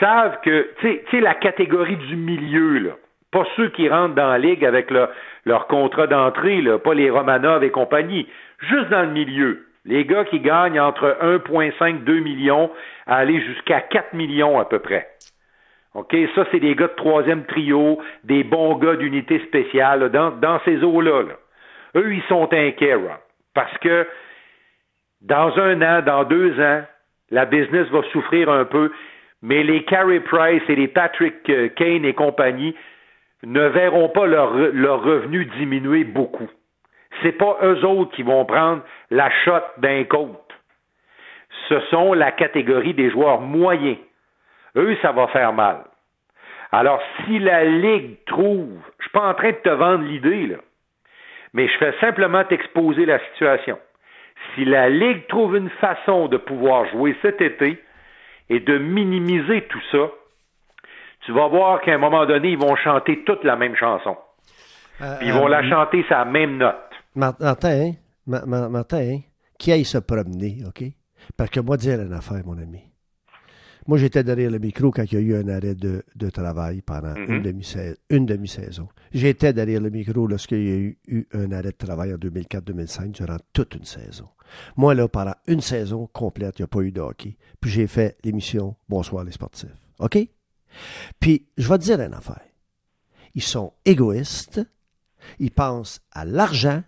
savent 0.00 0.40
que, 0.42 0.70
tu 0.80 1.00
sais, 1.10 1.20
la 1.20 1.34
catégorie 1.34 1.96
du 1.96 2.16
milieu, 2.16 2.78
là, 2.78 2.90
pas 3.32 3.44
ceux 3.56 3.68
qui 3.70 3.88
rentrent 3.88 4.14
dans 4.14 4.30
la 4.30 4.38
ligue 4.38 4.64
avec 4.64 4.90
leur 4.90 5.66
contrat 5.66 6.06
d'entrée, 6.06 6.60
là, 6.62 6.78
pas 6.78 6.94
les 6.94 7.10
Romanov 7.10 7.64
et 7.64 7.70
compagnie, 7.70 8.28
juste 8.60 8.88
dans 8.88 9.02
le 9.02 9.10
milieu. 9.10 9.66
Les 9.84 10.04
gars 10.04 10.24
qui 10.24 10.40
gagnent 10.40 10.80
entre 10.80 11.16
1,5, 11.22 12.04
2 12.04 12.20
millions 12.20 12.70
à 13.06 13.16
aller 13.16 13.40
jusqu'à 13.40 13.80
4 13.80 14.14
millions 14.14 14.58
à 14.58 14.64
peu 14.64 14.78
près. 14.78 15.08
OK, 15.94 16.14
ça, 16.34 16.44
c'est 16.50 16.60
des 16.60 16.74
gars 16.74 16.88
de 16.88 16.94
troisième 16.94 17.44
trio, 17.44 17.98
des 18.24 18.44
bons 18.44 18.76
gars 18.76 18.96
d'unité 18.96 19.38
spéciale, 19.40 20.10
dans, 20.10 20.30
dans 20.30 20.60
ces 20.64 20.82
eaux-là. 20.82 21.22
Eux, 21.94 22.14
ils 22.14 22.22
sont 22.24 22.52
inquiets, 22.52 22.98
parce 23.54 23.76
que 23.78 24.06
dans 25.22 25.58
un 25.58 25.80
an, 25.82 26.02
dans 26.02 26.24
deux 26.24 26.60
ans, 26.60 26.82
la 27.30 27.46
business 27.46 27.88
va 27.88 28.02
souffrir 28.12 28.50
un 28.50 28.64
peu 28.64 28.92
mais 29.42 29.62
les 29.62 29.84
Carey 29.84 30.20
Price 30.20 30.62
et 30.68 30.76
les 30.76 30.88
Patrick 30.88 31.48
euh, 31.50 31.68
Kane 31.68 32.04
et 32.04 32.14
compagnie 32.14 32.74
ne 33.42 33.66
verront 33.66 34.08
pas 34.08 34.26
leur, 34.26 34.54
leur 34.54 35.02
revenu 35.02 35.44
diminuer 35.44 36.04
beaucoup. 36.04 36.48
C'est 37.22 37.32
pas 37.32 37.58
eux 37.62 37.84
autres 37.84 38.14
qui 38.14 38.22
vont 38.22 38.44
prendre 38.44 38.82
la 39.10 39.30
shot 39.44 39.62
d'un 39.78 40.04
côte. 40.04 40.52
Ce 41.68 41.80
sont 41.90 42.12
la 42.12 42.32
catégorie 42.32 42.94
des 42.94 43.10
joueurs 43.10 43.40
moyens. 43.40 43.98
Eux, 44.76 44.96
ça 45.00 45.12
va 45.12 45.26
faire 45.28 45.52
mal. 45.52 45.84
Alors, 46.72 47.00
si 47.24 47.38
la 47.38 47.64
Ligue 47.64 48.16
trouve, 48.26 48.78
je 48.98 49.04
suis 49.04 49.12
pas 49.12 49.28
en 49.28 49.34
train 49.34 49.50
de 49.50 49.56
te 49.56 49.68
vendre 49.68 50.04
l'idée, 50.04 50.46
là, 50.46 50.56
mais 51.54 51.68
je 51.68 51.78
fais 51.78 51.94
simplement 52.00 52.44
t'exposer 52.44 53.06
la 53.06 53.18
situation. 53.30 53.78
Si 54.54 54.64
la 54.64 54.88
Ligue 54.90 55.26
trouve 55.28 55.56
une 55.56 55.70
façon 55.70 56.28
de 56.28 56.36
pouvoir 56.36 56.86
jouer 56.90 57.16
cet 57.22 57.40
été 57.40 57.82
et 58.48 58.60
de 58.60 58.78
minimiser 58.78 59.66
tout 59.68 59.82
ça, 59.90 60.10
tu 61.24 61.32
vas 61.32 61.48
voir 61.48 61.80
qu'à 61.80 61.94
un 61.94 61.98
moment 61.98 62.26
donné, 62.26 62.50
ils 62.50 62.58
vont 62.58 62.76
chanter 62.76 63.24
toute 63.24 63.42
la 63.44 63.56
même 63.56 63.74
chanson. 63.74 64.16
Euh, 65.00 65.16
ils 65.22 65.32
vont 65.32 65.46
la 65.46 65.60
euh, 65.60 65.68
chanter 65.68 66.04
sa 66.08 66.24
même 66.24 66.56
note. 66.56 66.74
Martin, 67.14 67.92
Martin, 68.26 69.18
qui 69.58 69.72
aille 69.72 69.84
se 69.84 69.98
promener, 69.98 70.58
OK? 70.66 70.84
Parce 71.36 71.50
que 71.50 71.60
moi, 71.60 71.76
dire 71.76 72.00
une 72.00 72.12
affaire, 72.12 72.42
mon 72.44 72.58
ami. 72.58 72.82
Moi, 73.86 73.98
j'étais 73.98 74.24
derrière 74.24 74.50
le 74.50 74.58
micro 74.58 74.90
quand 74.90 75.04
il 75.04 75.14
y 75.14 75.16
a 75.16 75.20
eu 75.20 75.36
un 75.36 75.48
arrêt 75.48 75.74
de, 75.74 76.02
travail 76.30 76.82
pendant 76.82 77.14
une 77.14 77.42
demi-saison. 78.26 78.88
j'étais 79.12 79.52
derrière 79.52 79.80
le 79.80 79.90
micro 79.90 80.26
lorsqu'il 80.26 80.64
y 80.66 80.70
a 80.70 80.76
eu, 80.76 80.98
eu, 81.06 81.26
un 81.32 81.52
arrêt 81.52 81.70
de 81.70 81.76
travail 81.76 82.12
en 82.12 82.16
2004-2005 82.16 83.12
durant 83.12 83.36
toute 83.52 83.74
une 83.74 83.84
saison. 83.84 84.28
Moi, 84.76 84.94
là, 84.94 85.08
pendant 85.08 85.34
une 85.46 85.60
saison 85.60 86.08
complète, 86.12 86.58
il 86.58 86.62
n'y 86.62 86.64
a 86.64 86.68
pas 86.68 86.80
eu 86.80 86.92
de 86.92 87.00
hockey. 87.00 87.36
Puis 87.60 87.70
j'ai 87.70 87.86
fait 87.86 88.16
l'émission 88.24 88.76
Bonsoir 88.88 89.24
les 89.24 89.32
sportifs. 89.32 89.70
OK? 89.98 90.18
Puis, 91.20 91.46
je 91.56 91.68
vais 91.68 91.78
te 91.78 91.84
dire 91.84 92.00
une 92.00 92.14
affaire. 92.14 92.42
Ils 93.34 93.42
sont 93.42 93.72
égoïstes, 93.84 94.60
ils 95.38 95.50
pensent 95.50 96.00
à 96.12 96.24
l'argent, 96.24 96.82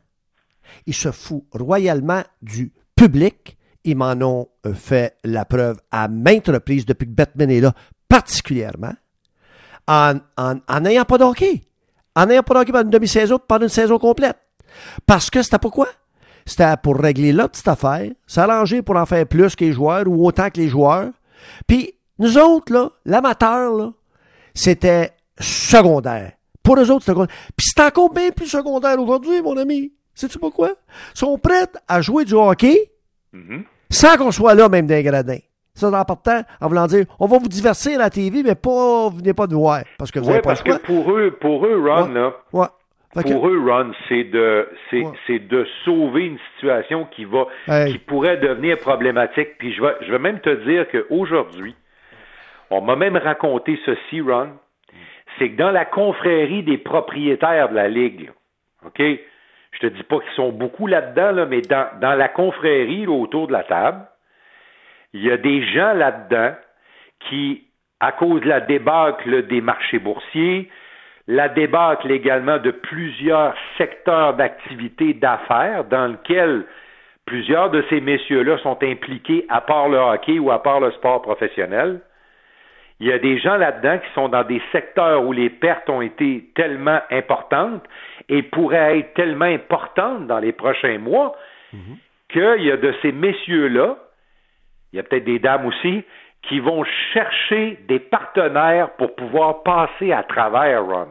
ils 0.87 0.95
se 0.95 1.13
foutent 1.13 1.47
royalement 1.53 2.23
du 2.43 2.73
public. 2.97 3.58
Ils 3.85 3.97
m'en 3.97 4.13
ont 4.23 4.49
euh, 4.67 4.75
fait 4.75 5.17
la 5.25 5.45
preuve 5.45 5.81
à 5.91 6.09
maintes 6.09 6.49
reprises 6.49 6.85
depuis 6.85 7.07
que 7.07 7.13
Batman 7.13 7.51
est 7.51 7.61
là, 7.61 7.73
particulièrement, 8.09 8.95
en 9.87 10.15
n'ayant 10.81 11.05
pas 11.05 11.19
de 11.19 11.25
hockey. 11.25 11.63
En 12.15 12.27
n'ayant 12.27 12.43
pas 12.43 12.55
de 12.55 12.59
hockey 12.61 12.73
pendant 12.73 12.85
une 12.85 12.91
demi-saison, 12.91 13.39
pendant 13.47 13.65
une 13.65 13.71
saison 13.71 13.99
complète. 13.99 14.37
Parce 15.07 15.31
que 15.31 15.43
c'était 15.43 15.59
pourquoi? 15.59 15.89
C'était 16.45 16.77
pour 16.83 16.97
régler 16.97 17.33
la 17.33 17.49
petite 17.49 17.69
affaire, 17.69 18.11
s'arranger 18.27 18.83
pour 18.83 18.97
en 18.97 19.07
faire 19.07 19.27
plus 19.27 19.55
que 19.55 19.65
les 19.65 19.73
joueurs 19.73 20.09
ou 20.09 20.27
autant 20.27 20.49
que 20.51 20.59
les 20.59 20.69
joueurs. 20.69 21.11
Puis 21.67 21.95
nous 22.19 22.39
autres, 22.39 22.73
là, 22.73 22.91
l'amateur, 23.05 23.75
là, 23.75 23.93
c'était 24.55 25.13
secondaire. 25.39 26.33
Pour 26.63 26.79
eux 26.79 26.91
autres, 26.91 27.05
c'était 27.05 27.13
secondaire. 27.13 27.37
Puis 27.57 27.67
c'est 27.75 27.83
encore 27.83 28.13
bien 28.13 28.31
plus 28.31 28.47
secondaire 28.47 28.99
aujourd'hui, 28.99 29.43
mon 29.43 29.57
ami. 29.57 29.93
Sais-tu 30.15 30.39
pourquoi? 30.39 30.71
Ils 31.15 31.19
sont 31.19 31.39
prêts 31.39 31.69
à 31.87 32.01
jouer 32.01 32.25
du 32.25 32.35
hockey 32.35 32.91
mm-hmm. 33.35 33.63
sans 33.91 34.17
qu'on 34.17 34.31
soit 34.31 34.55
là, 34.55 34.69
même 34.69 34.87
d'un 34.87 35.03
gradin. 35.03 35.39
Ça, 35.75 35.89
en 35.89 36.05
partant, 36.05 36.43
en 36.61 36.69
voulant 36.69 36.87
dire, 36.87 37.05
on 37.21 37.27
va 37.27 37.39
vous 37.39 37.49
divertir 37.49 38.01
à 38.01 38.05
la 38.05 38.11
TV, 38.11 38.43
mais 38.43 38.57
pas, 38.57 39.11
venez 39.11 39.33
pas 39.33 39.47
nous 39.47 39.61
voir. 39.61 39.83
Parce 39.97 40.11
que 40.11 40.19
vous 40.19 40.27
ouais, 40.27 40.35
avez 40.35 40.43
pas 40.43 40.51
parce 40.51 40.63
que 40.63 40.77
pour 40.85 41.13
eux, 41.13 41.37
pour 41.41 41.65
eux, 41.65 41.81
Ron, 41.81 42.09
là, 42.09 42.35
pour 42.51 43.49
eux, 43.49 43.61
Ron, 43.65 43.93
c'est 44.09 44.25
de, 44.25 44.69
c'est, 44.91 45.39
de 45.39 45.67
sauver 45.85 46.27
une 46.27 46.39
situation 46.55 47.07
qui 47.15 47.25
va, 47.25 47.47
qui 47.87 47.99
pourrait 47.99 48.39
devenir 48.39 48.79
problématique. 48.79 49.57
Puis 49.59 49.73
je 49.73 49.81
vais, 49.81 49.95
je 50.03 50.11
vais 50.11 50.19
même 50.19 50.41
te 50.41 50.51
dire 50.69 50.87
qu'aujourd'hui, 50.91 51.77
on 52.71 52.81
m'a 52.81 52.97
même 52.97 53.17
raconté 53.17 53.79
ceci, 53.87 54.21
Ron, 54.21 54.51
c'est 55.39 55.51
que 55.51 55.57
dans 55.57 55.71
la 55.71 55.85
confrérie 55.85 56.63
des 56.65 56.79
propriétaires 56.79 57.71
de 57.71 57.75
la 57.75 57.89
Ligue, 57.89 58.31
OK, 58.85 59.01
je 59.73 59.81
te 59.81 59.87
dis 59.87 60.03
pas 60.03 60.19
qu'ils 60.21 60.35
sont 60.35 60.51
beaucoup 60.51 60.87
là-dedans, 60.87 61.33
là, 61.33 61.47
mais 61.47 61.61
dans, 61.63 61.89
dans 62.01 62.15
la 62.15 62.29
confrérie 62.29 63.07
autour 63.07 63.47
de 63.47 63.53
la 63.53 63.65
table, 63.65 64.07
il 65.13 65.25
y 65.25 65.31
a 65.31 65.37
des 65.37 65.65
gens 65.67 65.93
là-dedans 65.93 66.55
qui, 67.29 67.65
à 68.01 68.13
cause 68.13 68.41
de 68.43 68.49
la 68.49 68.61
débâcle 68.61 69.47
des 69.47 69.61
marchés 69.61 69.99
boursiers, 69.99 70.71
la 71.27 71.49
débâcle 71.49 72.11
également 72.11 72.59
de 72.59 72.71
plusieurs 72.71 73.55
secteurs 73.77 74.35
d'activité 74.35 75.13
d'affaires 75.13 75.85
dans 75.85 76.07
lesquels 76.07 76.65
plusieurs 77.27 77.71
de 77.71 77.85
ces 77.91 78.01
messieurs-là 78.01 78.57
sont 78.59 78.83
impliqués 78.83 79.45
à 79.51 79.61
part 79.61 79.91
le 79.91 79.99
hockey 79.99 80.39
ou 80.39 80.51
à 80.51 80.63
part 80.63 80.81
le 80.81 80.91
sport 80.93 81.21
professionnel, 81.21 82.01
il 83.01 83.07
y 83.07 83.13
a 83.13 83.19
des 83.19 83.39
gens 83.39 83.57
là-dedans 83.57 83.99
qui 83.99 84.13
sont 84.15 84.29
dans 84.29 84.43
des 84.43 84.61
secteurs 84.73 85.25
où 85.25 85.33
les 85.33 85.51
pertes 85.51 85.89
ont 85.91 86.01
été 86.01 86.51
tellement 86.55 87.01
importantes 87.11 87.85
et 88.29 88.43
pourraient 88.43 88.99
être 88.99 89.15
tellement 89.15 89.47
importantes 89.47 90.27
dans 90.27 90.39
les 90.39 90.53
prochains 90.53 90.99
mois 90.99 91.35
mhm. 91.73 91.97
qu'il 92.29 92.65
y 92.65 92.71
a 92.71 92.77
de 92.77 92.95
ces 93.03 93.13
messieurs-là, 93.13 93.97
il 94.93 94.97
y 94.97 95.01
a 95.01 95.03
peut-être 95.03 95.25
des 95.25 95.39
dames 95.39 95.67
aussi, 95.67 96.05
qui 96.43 96.61
vont 96.61 96.85
chercher 97.13 97.79
des 97.89 97.99
partenaires 97.99 98.91
pour 98.91 99.15
pouvoir 99.15 99.63
passer 99.63 100.13
à 100.13 100.23
travers 100.23 100.85
Ron. 100.85 101.09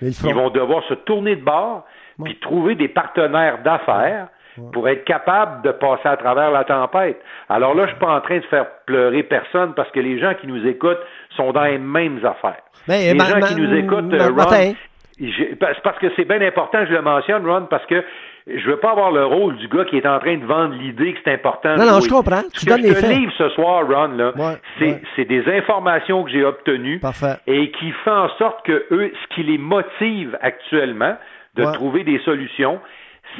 Ils, 0.00 0.34
vont 0.34 0.50
devoir 0.50 0.82
se 0.84 0.94
tourner 0.94 1.36
de 1.36 1.44
bord 1.44 1.84
puis 2.22 2.38
trouver 2.40 2.74
des 2.74 2.88
partenaires 2.88 3.62
d'affaires 3.62 4.28
pour 4.72 4.88
être 4.88 5.04
capable 5.04 5.62
de 5.62 5.72
passer 5.72 6.08
à 6.08 6.16
travers 6.16 6.50
la 6.50 6.64
tempête. 6.64 7.20
Alors 7.48 7.74
là, 7.74 7.84
je 7.84 7.92
suis 7.92 7.98
pas 7.98 8.14
en 8.14 8.20
train 8.20 8.38
de 8.38 8.44
faire 8.44 8.66
pleurer 8.84 9.22
personne 9.22 9.72
parce 9.74 9.90
que 9.92 10.00
les 10.00 10.18
gens 10.18 10.34
qui 10.34 10.46
nous 10.46 10.66
écoutent 10.66 11.00
sont 11.36 11.52
dans 11.52 11.64
les 11.64 11.78
mêmes 11.78 12.18
affaires. 12.24 12.62
les 12.86 13.18
gens 13.18 13.40
qui 13.40 13.56
nous 13.56 13.74
écoutent, 13.74 14.12
euh, 14.12 14.28
Ron, 14.28 14.48
c'est 14.50 14.76
parce 15.82 15.98
que 15.98 16.06
c'est 16.16 16.24
bien 16.24 16.40
important, 16.40 16.84
je 16.86 16.92
le 16.92 17.02
mentionne, 17.02 17.46
Ron, 17.46 17.66
parce 17.68 17.84
que 17.86 18.02
je 18.46 18.66
veux 18.68 18.78
pas 18.78 18.90
avoir 18.90 19.12
le 19.12 19.24
rôle 19.24 19.56
du 19.56 19.68
gars 19.68 19.84
qui 19.84 19.96
est 19.96 20.06
en 20.06 20.18
train 20.18 20.36
de 20.36 20.44
vendre 20.44 20.74
l'idée 20.74 21.12
que 21.12 21.18
c'est 21.24 21.32
important. 21.32 21.76
Non, 21.76 21.86
non, 21.86 22.00
je 22.00 22.08
comprends. 22.08 22.42
Ce 22.52 22.64
que 22.66 22.72
je 22.72 23.00
te 23.00 23.06
livre 23.06 23.32
ce 23.38 23.48
soir, 23.50 23.86
Ron, 23.86 24.16
là, 24.16 24.32
c'est, 24.78 25.24
des 25.24 25.44
informations 25.48 26.24
que 26.24 26.30
j'ai 26.30 26.44
obtenues 26.44 27.00
et 27.46 27.70
qui 27.70 27.92
font 28.04 28.10
en 28.10 28.28
sorte 28.38 28.64
que 28.66 28.86
eux, 28.90 29.12
ce 29.12 29.34
qui 29.34 29.42
les 29.44 29.58
motive 29.58 30.36
actuellement 30.40 31.16
de 31.54 31.64
trouver 31.72 32.02
des 32.04 32.18
solutions, 32.20 32.80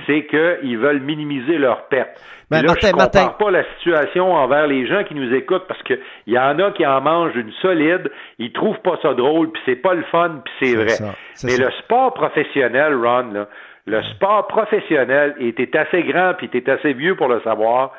c'est 0.07 0.27
qu'ils 0.27 0.79
veulent 0.79 1.01
minimiser 1.01 1.59
leurs 1.59 1.89
pertes. 1.89 2.21
Mais 2.53 2.63
là, 2.63 2.75
je 2.81 2.87
ne 2.87 2.93
compare 2.93 3.37
pas 3.37 3.51
la 3.51 3.65
situation 3.77 4.33
envers 4.35 4.67
les 4.67 4.87
gens 4.87 5.05
qui 5.05 5.15
nous 5.15 5.35
écoutent 5.35 5.67
parce 5.67 5.83
qu'il 5.83 5.99
y 6.27 6.39
en 6.39 6.59
a 6.59 6.71
qui 6.73 6.87
en 6.87 7.01
mangent 7.01 7.35
une 7.35 7.53
solide, 7.61 8.11
ils 8.39 8.53
trouvent 8.53 8.81
pas 8.81 8.99
ça 9.03 9.15
drôle, 9.15 9.51
puis 9.51 9.63
c'est 9.65 9.77
pas 9.77 9.95
le 9.95 10.05
fun, 10.05 10.43
puis 10.45 10.55
c'est 10.61 10.77
vrai. 10.77 11.15
Mais 11.45 11.57
le 11.57 11.71
sport 11.83 12.15
professionnel, 12.15 12.95
Ron, 12.95 13.47
le 13.87 14.03
sport 14.15 14.47
professionnel 14.47 15.35
était 15.41 15.77
assez 15.77 16.03
grand, 16.05 16.35
puis 16.35 16.47
était 16.53 16.71
assez 16.71 16.93
vieux 16.93 17.17
pour 17.17 17.29
le 17.29 17.41
savoir, 17.43 17.93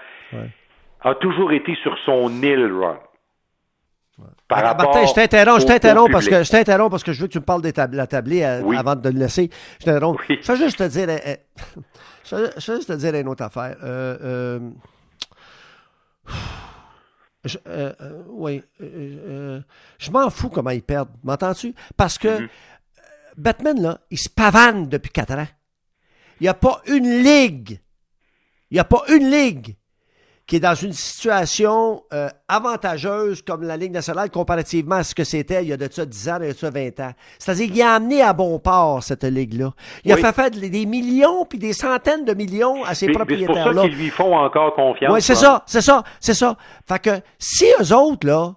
a 1.01 1.15
toujours 1.15 1.51
été 1.51 1.75
sur 1.83 1.97
son 2.05 2.29
île, 2.41 2.71
Ron. 2.71 2.97
Martin, 4.49 5.05
je 5.07 5.13
t'interromps, 5.13 5.61
je 5.63 5.67
t'interromps 5.67 6.11
parce 6.11 6.29
que 6.29 6.43
je 6.43 6.51
t'interromps 6.51 6.91
parce 6.91 7.03
que 7.03 7.11
je 7.13 7.21
veux 7.21 7.27
que 7.27 7.33
tu 7.33 7.39
me 7.39 7.43
parles 7.43 7.63
de 7.63 7.97
la 7.97 8.05
tablée 8.07 8.43
avant 8.43 8.95
de 8.95 9.09
le 9.09 9.17
laisser. 9.19 9.49
Je 9.79 9.85
t'interromps. 9.85 10.21
Je 10.29 10.51
veux 10.51 10.57
juste 10.57 10.77
te 10.77 10.87
dire, 10.87 11.07
euh, 12.31 12.47
euh, 12.47 12.51
je 12.57 12.71
veux 12.71 12.77
juste 12.77 12.89
te 12.89 12.93
dire 12.93 13.15
une 13.15 13.27
autre 13.27 13.43
affaire. 13.43 13.77
oui, 18.29 18.63
je 18.79 20.11
m'en 20.11 20.29
fous 20.29 20.49
comment 20.49 20.69
ils 20.69 20.83
perdent, 20.83 21.11
m'entends-tu? 21.23 21.73
Parce 21.97 22.17
que 22.17 22.39
mm-hmm. 22.39 22.49
Batman, 23.37 23.81
là, 23.81 23.99
il 24.11 24.19
se 24.19 24.29
pavane 24.29 24.87
depuis 24.87 25.11
quatre 25.11 25.33
ans. 25.33 25.47
Il 26.39 26.43
n'y 26.43 26.49
a 26.49 26.53
pas 26.53 26.81
une 26.87 27.23
ligue. 27.23 27.79
Il 28.69 28.75
n'y 28.75 28.79
a 28.79 28.85
pas 28.85 29.03
une 29.09 29.29
ligue 29.29 29.75
qui 30.45 30.57
est 30.57 30.59
dans 30.59 30.75
une 30.75 30.93
situation 30.93 32.03
euh, 32.13 32.29
avantageuse 32.47 33.41
comme 33.41 33.63
la 33.63 33.77
Ligue 33.77 33.93
nationale 33.93 34.29
comparativement 34.29 34.95
à 34.95 35.03
ce 35.03 35.15
que 35.15 35.23
c'était 35.23 35.63
il 35.63 35.69
y 35.69 35.73
a 35.73 35.77
de 35.77 35.87
ça 35.89 36.05
10 36.05 36.29
ans, 36.29 36.37
il 36.41 36.47
y 36.47 36.49
a 36.49 36.53
de 36.53 36.57
ça 36.57 36.69
20 36.69 36.99
ans. 36.99 37.11
C'est-à-dire 37.39 37.71
qu'il 37.71 37.81
a 37.81 37.93
amené 37.93 38.21
à 38.21 38.33
bon 38.33 38.59
port 38.59 39.01
cette 39.03 39.23
ligue-là. 39.23 39.71
Il 40.03 40.11
a 40.11 40.17
fait 40.17 40.33
faire 40.33 40.51
des 40.51 40.85
millions 40.85 41.45
puis 41.45 41.59
des 41.59 41.73
centaines 41.73 42.25
de 42.25 42.33
millions 42.33 42.83
à 42.83 42.93
ses 42.93 43.09
propriétaires-là. 43.09 43.63
C'est 43.63 43.73
pour 43.73 43.81
ça 43.83 43.89
qu'ils 43.89 43.97
lui 43.97 44.09
font 44.09 44.35
encore 44.35 44.75
confiance. 44.75 45.13
Oui, 45.13 45.21
c'est 45.21 45.35
ça, 45.35 45.63
c'est 45.65 45.81
ça, 45.81 46.03
c'est 46.19 46.33
ça. 46.33 46.57
Fait 46.87 46.99
que 46.99 47.21
si 47.39 47.65
eux 47.79 47.95
autres, 47.95 48.27
là, 48.27 48.55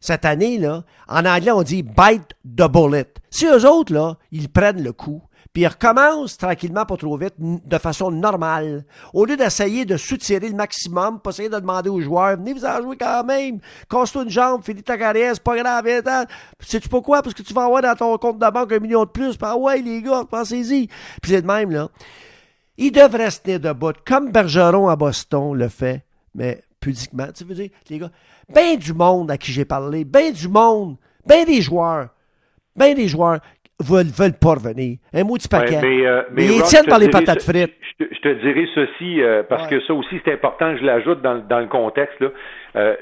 cette 0.00 0.24
année, 0.24 0.58
là, 0.58 0.82
en 1.08 1.24
anglais, 1.24 1.52
on 1.52 1.62
dit 1.62 1.82
bite 1.82 2.34
the 2.44 2.68
bullet. 2.70 3.06
Si 3.30 3.46
eux 3.46 3.68
autres, 3.68 3.92
là, 3.92 4.16
ils 4.32 4.48
prennent 4.48 4.82
le 4.82 4.92
coup, 4.92 5.22
puis 5.58 5.64
il 5.64 5.66
recommence 5.66 6.36
tranquillement, 6.36 6.86
pas 6.86 6.96
trop 6.96 7.16
vite, 7.16 7.34
de 7.36 7.78
façon 7.78 8.12
normale. 8.12 8.84
Au 9.12 9.24
lieu 9.24 9.36
d'essayer 9.36 9.84
de 9.84 9.96
soutirer 9.96 10.50
le 10.50 10.54
maximum, 10.54 11.18
pas 11.18 11.30
essayer 11.30 11.48
de 11.48 11.58
demander 11.58 11.90
aux 11.90 12.00
joueurs, 12.00 12.36
venez 12.36 12.52
vous 12.52 12.64
en 12.64 12.80
jouer 12.80 12.96
quand 12.96 13.24
même, 13.24 13.58
casse-toi 13.90 14.22
une 14.22 14.30
jambe, 14.30 14.62
finis 14.62 14.84
ta 14.84 14.96
carrière, 14.96 15.32
c'est 15.34 15.42
pas 15.42 15.56
grave, 15.56 16.28
sais-tu 16.60 16.88
pourquoi? 16.88 17.22
Parce 17.22 17.34
que 17.34 17.42
tu 17.42 17.52
vas 17.52 17.64
avoir 17.64 17.82
dans 17.82 17.96
ton 17.96 18.16
compte 18.18 18.38
de 18.38 18.48
banque 18.48 18.72
un 18.72 18.78
million 18.78 19.02
de 19.02 19.08
plus, 19.08 19.36
ah 19.42 19.56
ouais, 19.56 19.82
les 19.82 20.00
gars, 20.00 20.22
pensez-y. 20.30 20.86
Puis 21.20 21.32
c'est 21.32 21.42
de 21.42 21.46
même, 21.48 21.72
là. 21.72 21.88
Il 22.76 22.92
devrait 22.92 23.32
se 23.32 23.40
tenir 23.40 23.58
debout, 23.58 23.94
comme 24.06 24.30
Bergeron 24.30 24.88
à 24.88 24.94
Boston 24.94 25.54
le 25.54 25.68
fait, 25.68 26.04
mais 26.36 26.62
pudiquement, 26.78 27.26
tu 27.34 27.42
veux 27.42 27.56
dire, 27.56 27.70
les 27.90 27.98
gars, 27.98 28.12
ben 28.48 28.76
du 28.76 28.94
monde 28.94 29.28
à 29.28 29.36
qui 29.36 29.50
j'ai 29.50 29.64
parlé, 29.64 30.04
ben 30.04 30.32
du 30.32 30.46
monde, 30.46 30.98
ben 31.26 31.44
des 31.44 31.60
joueurs, 31.62 32.10
ben 32.76 32.94
des 32.94 33.08
joueurs 33.08 33.40
veulent, 33.80 34.06
veulent 34.06 34.38
pas 34.38 34.54
revenir. 34.54 34.98
Un 35.14 35.24
mot 35.24 35.38
du 35.38 35.48
paquet. 35.48 35.78
mais, 35.82 36.06
euh, 36.06 36.22
mais 36.32 36.46
ils 36.46 36.60
Ron, 36.60 36.66
tiennent 36.66 36.86
par 36.86 36.98
les 36.98 37.08
patates 37.10 37.40
ce- 37.40 37.50
frites. 37.50 37.74
Je, 38.00 38.04
te- 38.04 38.14
je 38.14 38.20
te 38.20 38.28
dirais 38.42 38.66
ceci, 38.74 39.22
euh, 39.22 39.42
parce 39.48 39.64
Ouais. 39.64 39.78
que 39.78 39.80
ça 39.86 39.94
aussi, 39.94 40.20
c'est 40.24 40.32
important 40.32 40.72
que 40.74 40.80
je 40.80 40.84
l'ajoute 40.84 41.20
dans, 41.22 41.38
dans 41.38 41.60
le 41.60 41.66
contexte. 41.66 42.18
Là. 42.20 42.28
Euh, 42.76 42.94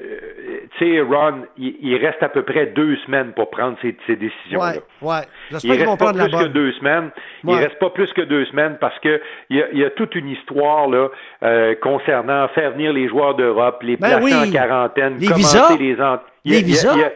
tu 0.79 0.95
sais, 0.95 1.01
Ron, 1.01 1.43
il, 1.59 1.77
il 1.83 1.97
reste 1.97 2.23
à 2.23 2.29
peu 2.29 2.43
près 2.43 2.67
deux 2.67 2.97
semaines 3.07 3.33
pour 3.35 3.51
prendre 3.51 3.77
ses, 3.83 3.97
ses 4.07 4.17
décisions-là. 4.17 4.75
Ouais, 5.03 5.09
ouais. 5.09 5.23
Il 5.51 5.59
J'espère 5.59 5.87
vont 5.87 5.93
reste 5.93 5.99
pas 5.99 6.13
la 6.13 6.25
plus 6.29 6.37
que 6.39 6.49
deux 6.49 6.73
semaines. 6.73 7.11
Il 7.45 7.51
Ouais. 7.51 7.57
reste 7.65 7.79
pas 7.79 7.91
plus 7.91 8.13
que 8.13 8.23
deux 8.23 8.45
semaines 8.47 8.77
parce 8.81 8.99
que 9.01 9.21
il 9.51 9.57
y 9.59 9.63
a, 9.63 9.67
il 9.73 9.79
y 9.79 9.85
a 9.85 9.91
toute 9.91 10.15
une 10.15 10.29
histoire 10.29 10.89
là 10.89 11.09
euh, 11.43 11.75
concernant 11.83 12.49
faire 12.49 12.73
venir 12.73 12.93
les 12.93 13.09
joueurs 13.09 13.35
d'Europe, 13.35 13.83
les 13.83 13.97
Ben 13.97 14.09
placer 14.19 14.25
oui. 14.25 14.35
en 14.35 14.51
quarantaine, 14.53 15.17
Les 15.19 15.27
commencer 15.27 15.59
visas. 15.59 15.77
les 15.79 16.01
en... 16.01 16.21
il 16.45 16.53
y 16.53 16.57
a- 16.57 16.59
Les 16.59 16.61
il 16.61 16.65
visas. 16.65 16.95
il 16.97 17.03
a- 17.03 17.13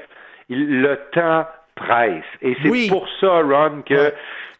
il- 0.50 0.80
le 0.82 0.98
temps 1.12 1.46
presse. 1.80 2.24
Et 2.42 2.56
c'est 2.62 2.68
Oui. 2.70 2.88
pour 2.88 3.06
ça, 3.20 3.40
Ron, 3.42 3.82
que 3.84 3.94
Ouais. 3.94 4.14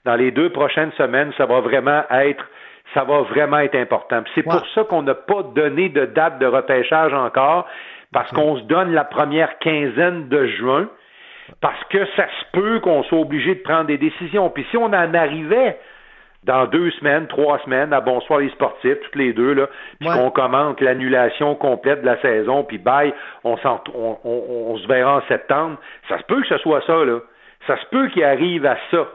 dans 0.04 0.16
les 0.16 0.30
deux 0.30 0.50
prochaines 0.50 0.92
semaines, 0.92 1.32
ça 1.36 1.46
va 1.46 1.60
vraiment 1.60 2.02
être 2.10 2.44
ça 2.94 3.04
va 3.04 3.20
vraiment 3.20 3.58
être 3.58 3.76
important. 3.76 4.24
C'est 4.34 4.44
Ouais. 4.44 4.52
pour 4.52 4.66
ça 4.74 4.82
qu'on 4.82 5.02
n'a 5.02 5.14
pas 5.14 5.44
donné 5.54 5.88
de 5.90 6.06
date 6.06 6.40
de 6.40 6.46
repêchage 6.46 7.14
encore, 7.14 7.68
parce 8.12 8.28
qu'on 8.32 8.56
se 8.56 8.62
donne 8.62 8.92
la 8.92 9.04
première 9.04 9.60
quinzaine 9.60 10.28
de 10.28 10.46
juin, 10.46 10.88
parce 11.60 11.82
que 11.90 12.04
ça 12.16 12.26
se 12.26 12.44
peut 12.52 12.80
qu'on 12.80 13.04
soit 13.04 13.20
obligé 13.20 13.54
de 13.54 13.60
prendre 13.62 13.84
des 13.84 13.96
décisions. 13.98 14.50
Puis 14.50 14.66
si 14.72 14.76
on 14.76 14.86
en 14.86 15.14
arrivait 15.14 15.78
dans 16.44 16.66
deux 16.66 16.90
semaines, 16.92 17.26
trois 17.26 17.58
semaines, 17.60 17.92
à 17.92 18.00
Bonsoir 18.00 18.40
les 18.40 18.48
sportifs, 18.50 18.98
toutes 19.02 19.16
les 19.16 19.32
deux, 19.32 19.52
là, 19.52 19.66
puis 19.98 20.08
Ouais. 20.08 20.14
qu'on 20.16 20.30
commente 20.30 20.80
l'annulation 20.80 21.54
complète 21.54 22.00
de 22.00 22.06
la 22.06 22.20
saison, 22.22 22.64
puis 22.64 22.78
bye, 22.78 23.12
on, 23.44 23.56
s'en- 23.58 23.82
on, 23.94 24.16
on- 24.24 24.44
on 24.72 24.76
se 24.78 24.86
verra 24.88 25.16
en 25.16 25.22
septembre, 25.28 25.76
ça 26.08 26.18
se 26.18 26.24
peut 26.24 26.40
que 26.40 26.48
ce 26.48 26.58
soit 26.58 26.80
ça, 26.86 27.04
là. 27.04 27.18
Ça 27.66 27.76
se 27.76 27.84
peut 27.90 28.08
qu'il 28.08 28.24
arrive 28.24 28.64
à 28.64 28.76
ça. 28.90 29.06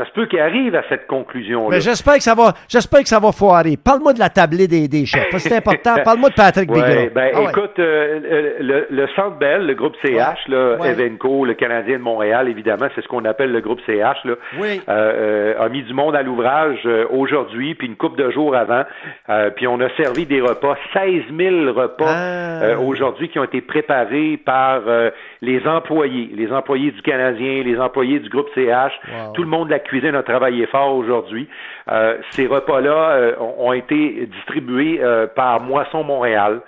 Ça 0.00 0.06
se 0.06 0.12
peut 0.12 0.24
qu'il 0.24 0.40
arrive 0.40 0.74
à 0.74 0.82
cette 0.88 1.06
conclusion-là. 1.06 1.76
Mais 1.76 1.80
j'espère 1.82 2.14
que 2.14 2.22
ça 2.22 2.34
va, 2.34 2.54
j'espère 2.70 3.00
que 3.02 3.08
ça 3.08 3.20
va 3.20 3.32
foirer. 3.32 3.76
Parle-moi 3.76 4.14
de 4.14 4.18
la 4.18 4.30
tablée 4.30 4.66
des, 4.66 4.88
des 4.88 5.04
chefs. 5.04 5.28
C'est 5.36 5.54
important. 5.56 5.94
Parle-moi 6.04 6.30
de 6.30 6.34
Patrick 6.34 6.70
Ouais, 6.70 7.10
ben, 7.14 7.32
Ah 7.34 7.40
ouais. 7.42 7.50
écoute, 7.50 7.78
euh, 7.78 8.54
le, 8.60 8.86
le 8.88 9.06
Centre 9.14 9.36
Bell, 9.38 9.66
le 9.66 9.74
groupe 9.74 9.94
CH, 10.02 10.48
là, 10.48 10.76
Ouais. 10.80 10.92
Evenco, 10.92 11.44
le 11.44 11.52
Canadien 11.52 11.98
de 11.98 12.02
Montréal, 12.02 12.48
évidemment, 12.48 12.86
c'est 12.94 13.02
ce 13.02 13.08
qu'on 13.08 13.26
appelle 13.26 13.52
le 13.52 13.60
groupe 13.60 13.80
CH, 13.84 14.24
là, 14.24 14.34
Oui. 14.58 14.80
euh, 14.88 15.54
euh, 15.58 15.64
a 15.66 15.68
mis 15.68 15.82
du 15.82 15.92
monde 15.92 16.16
à 16.16 16.22
l'ouvrage 16.22 16.78
euh, 16.86 17.04
aujourd'hui, 17.10 17.74
puis 17.74 17.86
une 17.88 17.96
coupe 17.96 18.16
de 18.16 18.30
jours 18.30 18.56
avant, 18.56 18.84
euh, 19.28 19.50
puis 19.50 19.66
on 19.66 19.78
a 19.80 19.90
servi 19.96 20.24
des 20.24 20.40
repas, 20.40 20.76
16 20.94 21.24
000 21.36 21.72
repas 21.74 22.06
Ah. 22.08 22.62
euh, 22.62 22.78
aujourd'hui 22.78 23.28
qui 23.28 23.38
ont 23.38 23.44
été 23.44 23.60
préparés 23.60 24.38
par 24.42 24.80
euh, 24.86 25.10
les 25.42 25.66
employés, 25.66 26.30
les 26.34 26.50
employés 26.52 26.90
du 26.90 27.02
Canadien, 27.02 27.62
les 27.64 27.78
employés 27.78 28.18
du 28.20 28.30
groupe 28.30 28.48
CH, 28.54 28.92
Wow. 29.10 29.32
tout 29.34 29.42
le 29.42 29.48
monde 29.48 29.66
de 29.66 29.72
la 29.72 29.78
cuisine 29.90 30.14
a 30.14 30.22
travaillé 30.22 30.66
fort 30.66 30.94
aujourd'hui. 30.94 31.48
Euh, 31.90 32.16
ces 32.30 32.46
repas-là 32.46 33.10
euh, 33.10 33.34
ont 33.58 33.72
été 33.72 34.26
distribués 34.26 35.00
euh, 35.02 35.26
par 35.26 35.60
Moisson 35.60 36.04
Montréal 36.04 36.60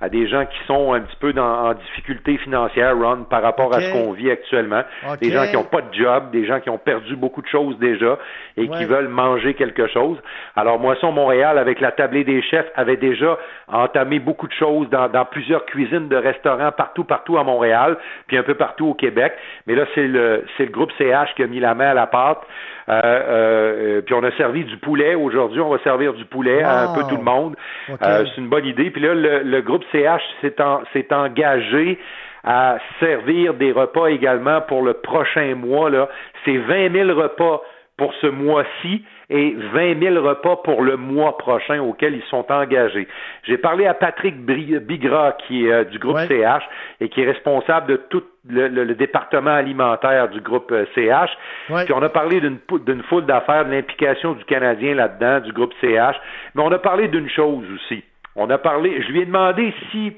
à 0.00 0.08
des 0.08 0.26
gens 0.28 0.46
qui 0.46 0.58
sont 0.66 0.92
un 0.94 1.00
petit 1.00 1.16
peu 1.20 1.32
dans, 1.32 1.66
en 1.68 1.74
difficulté 1.74 2.36
financière, 2.38 2.96
Ron, 2.96 3.24
par 3.28 3.42
rapport 3.42 3.74
à 3.74 3.80
ce 3.80 3.92
qu'on 3.92 4.12
vit 4.12 4.30
actuellement. 4.30 4.82
Des 5.20 5.30
gens 5.30 5.46
qui 5.46 5.54
n'ont 5.56 5.64
pas 5.64 5.82
de 5.82 5.92
job, 5.92 6.30
des 6.32 6.46
gens 6.46 6.60
qui 6.60 6.70
ont 6.70 6.78
perdu 6.78 7.16
beaucoup 7.16 7.42
de 7.42 7.48
choses 7.48 7.78
déjà 7.78 8.18
et 8.56 8.62
Ouais. 8.68 8.76
qui 8.78 8.84
veulent 8.84 9.08
manger 9.08 9.54
quelque 9.54 9.86
chose. 9.88 10.16
Alors, 10.56 10.78
Moisson 10.78 11.12
Montréal, 11.12 11.58
avec 11.58 11.80
la 11.80 11.92
tablée 11.92 12.24
des 12.24 12.40
chefs, 12.42 12.70
avait 12.76 12.96
déjà 12.96 13.38
entamé 13.68 14.18
beaucoup 14.20 14.46
de 14.48 14.52
choses 14.52 14.88
dans, 14.90 15.08
dans 15.08 15.24
plusieurs 15.24 15.64
cuisines 15.66 16.08
de 16.08 16.16
restaurants 16.16 16.72
partout, 16.72 17.04
partout 17.04 17.36
à 17.38 17.44
Montréal, 17.44 17.96
puis 18.26 18.36
un 18.38 18.42
peu 18.42 18.54
partout 18.54 18.86
au 18.88 18.94
Québec. 18.94 19.32
Mais 19.66 19.74
là, 19.74 19.84
c'est 19.94 20.06
le, 20.06 20.44
c'est 20.56 20.64
le 20.64 20.70
groupe 20.72 20.92
CH 20.98 21.34
qui 21.36 21.42
a 21.42 21.46
mis 21.46 21.60
la 21.60 21.74
main 21.74 21.90
à 21.90 21.94
la 21.94 22.06
pâte. 22.06 22.40
Euh, 22.88 23.00
euh, 23.02 24.00
puis 24.02 24.14
on 24.14 24.24
a 24.24 24.32
servi 24.32 24.64
du 24.64 24.76
poulet. 24.78 25.14
Aujourd'hui, 25.14 25.60
on 25.60 25.68
va 25.68 25.78
servir 25.84 26.12
du 26.14 26.24
poulet 26.24 26.62
à 26.62 26.88
un 26.90 26.94
peu 26.94 27.02
tout 27.08 27.16
le 27.16 27.22
monde. 27.22 27.54
Euh, 28.02 28.24
c'est 28.34 28.40
une 28.40 28.48
bonne 28.48 28.66
idée. 28.66 28.90
Puis 28.90 29.00
là, 29.00 29.14
le, 29.14 29.42
le 29.42 29.60
groupe 29.60 29.84
CH 29.92 30.22
s'est, 30.40 30.60
en- 30.60 30.82
s'est 30.92 31.12
engagé 31.12 31.98
à 32.44 32.78
servir 33.00 33.54
des 33.54 33.70
repas 33.72 34.06
également 34.06 34.60
pour 34.62 34.82
le 34.82 34.94
prochain 34.94 35.54
mois. 35.54 35.90
Là. 35.90 36.08
C'est 36.44 36.56
20 36.56 36.90
000 36.92 37.18
repas 37.20 37.60
pour 37.98 38.14
ce 38.22 38.28
mois-ci 38.28 39.04
et 39.28 39.54
20 39.74 40.00
000 40.02 40.26
repas 40.26 40.56
pour 40.64 40.82
le 40.82 40.96
mois 40.96 41.36
prochain 41.36 41.80
auquel 41.82 42.14
ils 42.14 42.22
sont 42.30 42.50
engagés. 42.50 43.06
J'ai 43.42 43.58
parlé 43.58 43.86
à 43.86 43.92
Patrick 43.92 44.36
Bri- 44.42 44.78
Bigra, 44.80 45.32
qui 45.46 45.66
est 45.66 45.70
euh, 45.72 45.84
du 45.84 45.98
groupe 45.98 46.16
Ouais. 46.16 46.26
CH 46.26 46.62
et 47.00 47.10
qui 47.10 47.20
est 47.20 47.26
responsable 47.26 47.88
de 47.88 47.96
tout 47.96 48.22
le, 48.48 48.68
le- 48.68 48.84
le 48.84 48.94
département 48.94 49.50
alimentaire 49.52 50.28
du 50.30 50.40
groupe 50.40 50.72
euh, 50.72 50.86
CH. 50.94 51.30
Ouais. 51.68 51.84
Puis 51.84 51.92
on 51.92 52.00
a 52.02 52.08
parlé 52.08 52.40
d'une 52.40 52.56
d'une 52.86 53.02
foule 53.02 53.26
d'affaires, 53.26 53.66
de 53.66 53.70
l'implication 53.70 54.32
du 54.32 54.44
Canadien 54.46 54.94
là-dedans, 54.94 55.40
du 55.40 55.52
groupe 55.52 55.74
CH, 55.82 56.16
mais 56.54 56.62
on 56.62 56.72
a 56.72 56.78
parlé 56.78 57.06
d'une 57.08 57.28
chose 57.28 57.64
aussi. 57.74 58.02
On 58.36 58.48
a 58.50 58.58
parlé, 58.58 59.02
je 59.02 59.12
lui 59.12 59.22
ai 59.22 59.26
demandé 59.26 59.74
si 59.90 60.16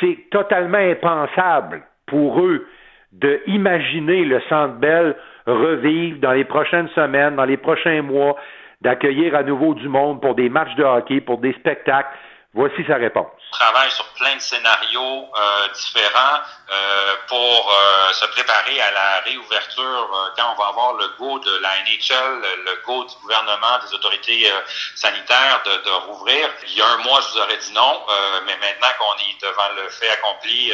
c'est 0.00 0.18
totalement 0.30 0.78
impensable 0.78 1.82
pour 2.06 2.40
eux 2.40 2.66
de 3.12 3.40
imaginer 3.46 4.24
le 4.24 4.40
Centre 4.48 4.74
Bell 4.74 5.16
revivre 5.46 6.18
dans 6.20 6.32
les 6.32 6.44
prochaines 6.44 6.88
semaines, 6.88 7.36
dans 7.36 7.44
les 7.44 7.56
prochains 7.56 8.02
mois, 8.02 8.36
d'accueillir 8.80 9.34
à 9.34 9.42
nouveau 9.42 9.74
du 9.74 9.88
monde 9.88 10.20
pour 10.20 10.34
des 10.34 10.48
matchs 10.48 10.74
de 10.76 10.84
hockey, 10.84 11.20
pour 11.20 11.38
des 11.38 11.52
spectacles. 11.54 12.08
Voici 12.54 12.86
sa 12.86 12.94
réponse. 12.94 13.26
On 13.52 13.56
travaille 13.56 13.90
sur 13.90 14.04
plein 14.14 14.36
de 14.36 14.40
scénarios 14.40 15.26
euh, 15.26 15.68
différents 15.74 16.38
euh, 16.70 17.14
pour 17.26 17.36
euh, 17.36 18.12
se 18.12 18.26
préparer 18.26 18.80
à 18.80 18.92
la 18.92 19.20
réouverture 19.24 19.82
euh, 19.82 20.30
quand 20.36 20.54
on 20.54 20.62
va 20.62 20.68
avoir 20.68 20.92
le 20.92 21.08
go 21.18 21.40
de 21.40 21.58
la 21.58 21.70
NHL, 21.82 22.42
le 22.64 22.80
go 22.86 23.02
du 23.04 23.14
gouvernement, 23.22 23.78
des 23.84 23.92
autorités 23.92 24.48
euh, 24.48 24.60
sanitaires 24.94 25.62
de, 25.66 25.84
de 25.84 25.90
rouvrir. 26.06 26.48
Il 26.68 26.74
y 26.78 26.80
a 26.80 26.86
un 26.90 26.98
mois, 26.98 27.20
je 27.22 27.32
vous 27.32 27.38
aurais 27.38 27.56
dit 27.56 27.72
non, 27.72 28.02
euh, 28.08 28.40
mais 28.46 28.56
maintenant 28.58 28.94
qu'on 29.00 29.18
est 29.18 29.42
devant 29.42 29.74
le 29.82 29.88
fait 29.90 30.10
accompli, 30.10 30.72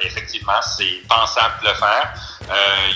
effectivement, 0.00 0.60
c'est 0.76 1.06
pensable 1.08 1.54
de 1.62 1.68
le 1.68 1.74
faire. 1.74 2.14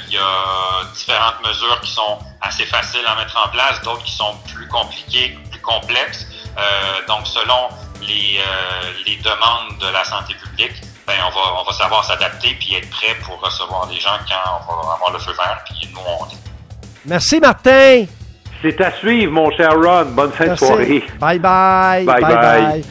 Il 0.08 0.14
y 0.14 0.18
a 0.18 0.84
différentes 0.94 1.46
mesures 1.46 1.80
qui 1.80 1.92
sont 1.92 2.18
assez 2.40 2.66
faciles 2.66 3.06
à 3.06 3.14
mettre 3.14 3.36
en 3.36 3.48
place, 3.50 3.80
d'autres 3.82 4.02
qui 4.02 4.16
sont 4.16 4.36
plus 4.52 4.66
compliquées, 4.66 5.38
plus 5.50 5.60
complexes. 5.60 6.26
Donc, 7.06 7.26
selon 7.26 7.68
les, 8.02 8.38
euh, 8.38 8.92
les 9.06 9.16
demandes 9.16 9.78
de 9.80 9.92
la 9.92 10.04
santé 10.04 10.34
publique, 10.34 10.74
ben, 11.06 11.14
on 11.26 11.30
va, 11.30 11.60
on 11.60 11.64
va 11.64 11.72
savoir 11.72 12.04
s'adapter 12.04 12.56
puis 12.58 12.74
être 12.74 12.90
prêt 12.90 13.14
pour 13.24 13.40
recevoir 13.40 13.88
les 13.88 14.00
gens 14.00 14.18
quand 14.28 14.60
on 14.68 14.86
va 14.86 14.94
avoir 14.94 15.12
le 15.12 15.18
feu 15.18 15.32
vert. 15.32 15.62
Puis 15.64 15.88
nous, 15.92 16.00
on 16.00 16.26
est 16.26 16.36
Merci, 17.06 17.38
Martin. 17.38 18.04
C'est 18.62 18.80
à 18.80 18.90
suivre, 18.92 19.32
mon 19.32 19.50
cher 19.52 19.70
Ron. 19.74 20.06
Bonne 20.06 20.32
fin 20.32 20.48
de 20.48 20.56
soirée. 20.56 21.04
Bye 21.20 21.38
bye. 21.38 22.04
Bye 22.04 22.20
bye. 22.22 22.84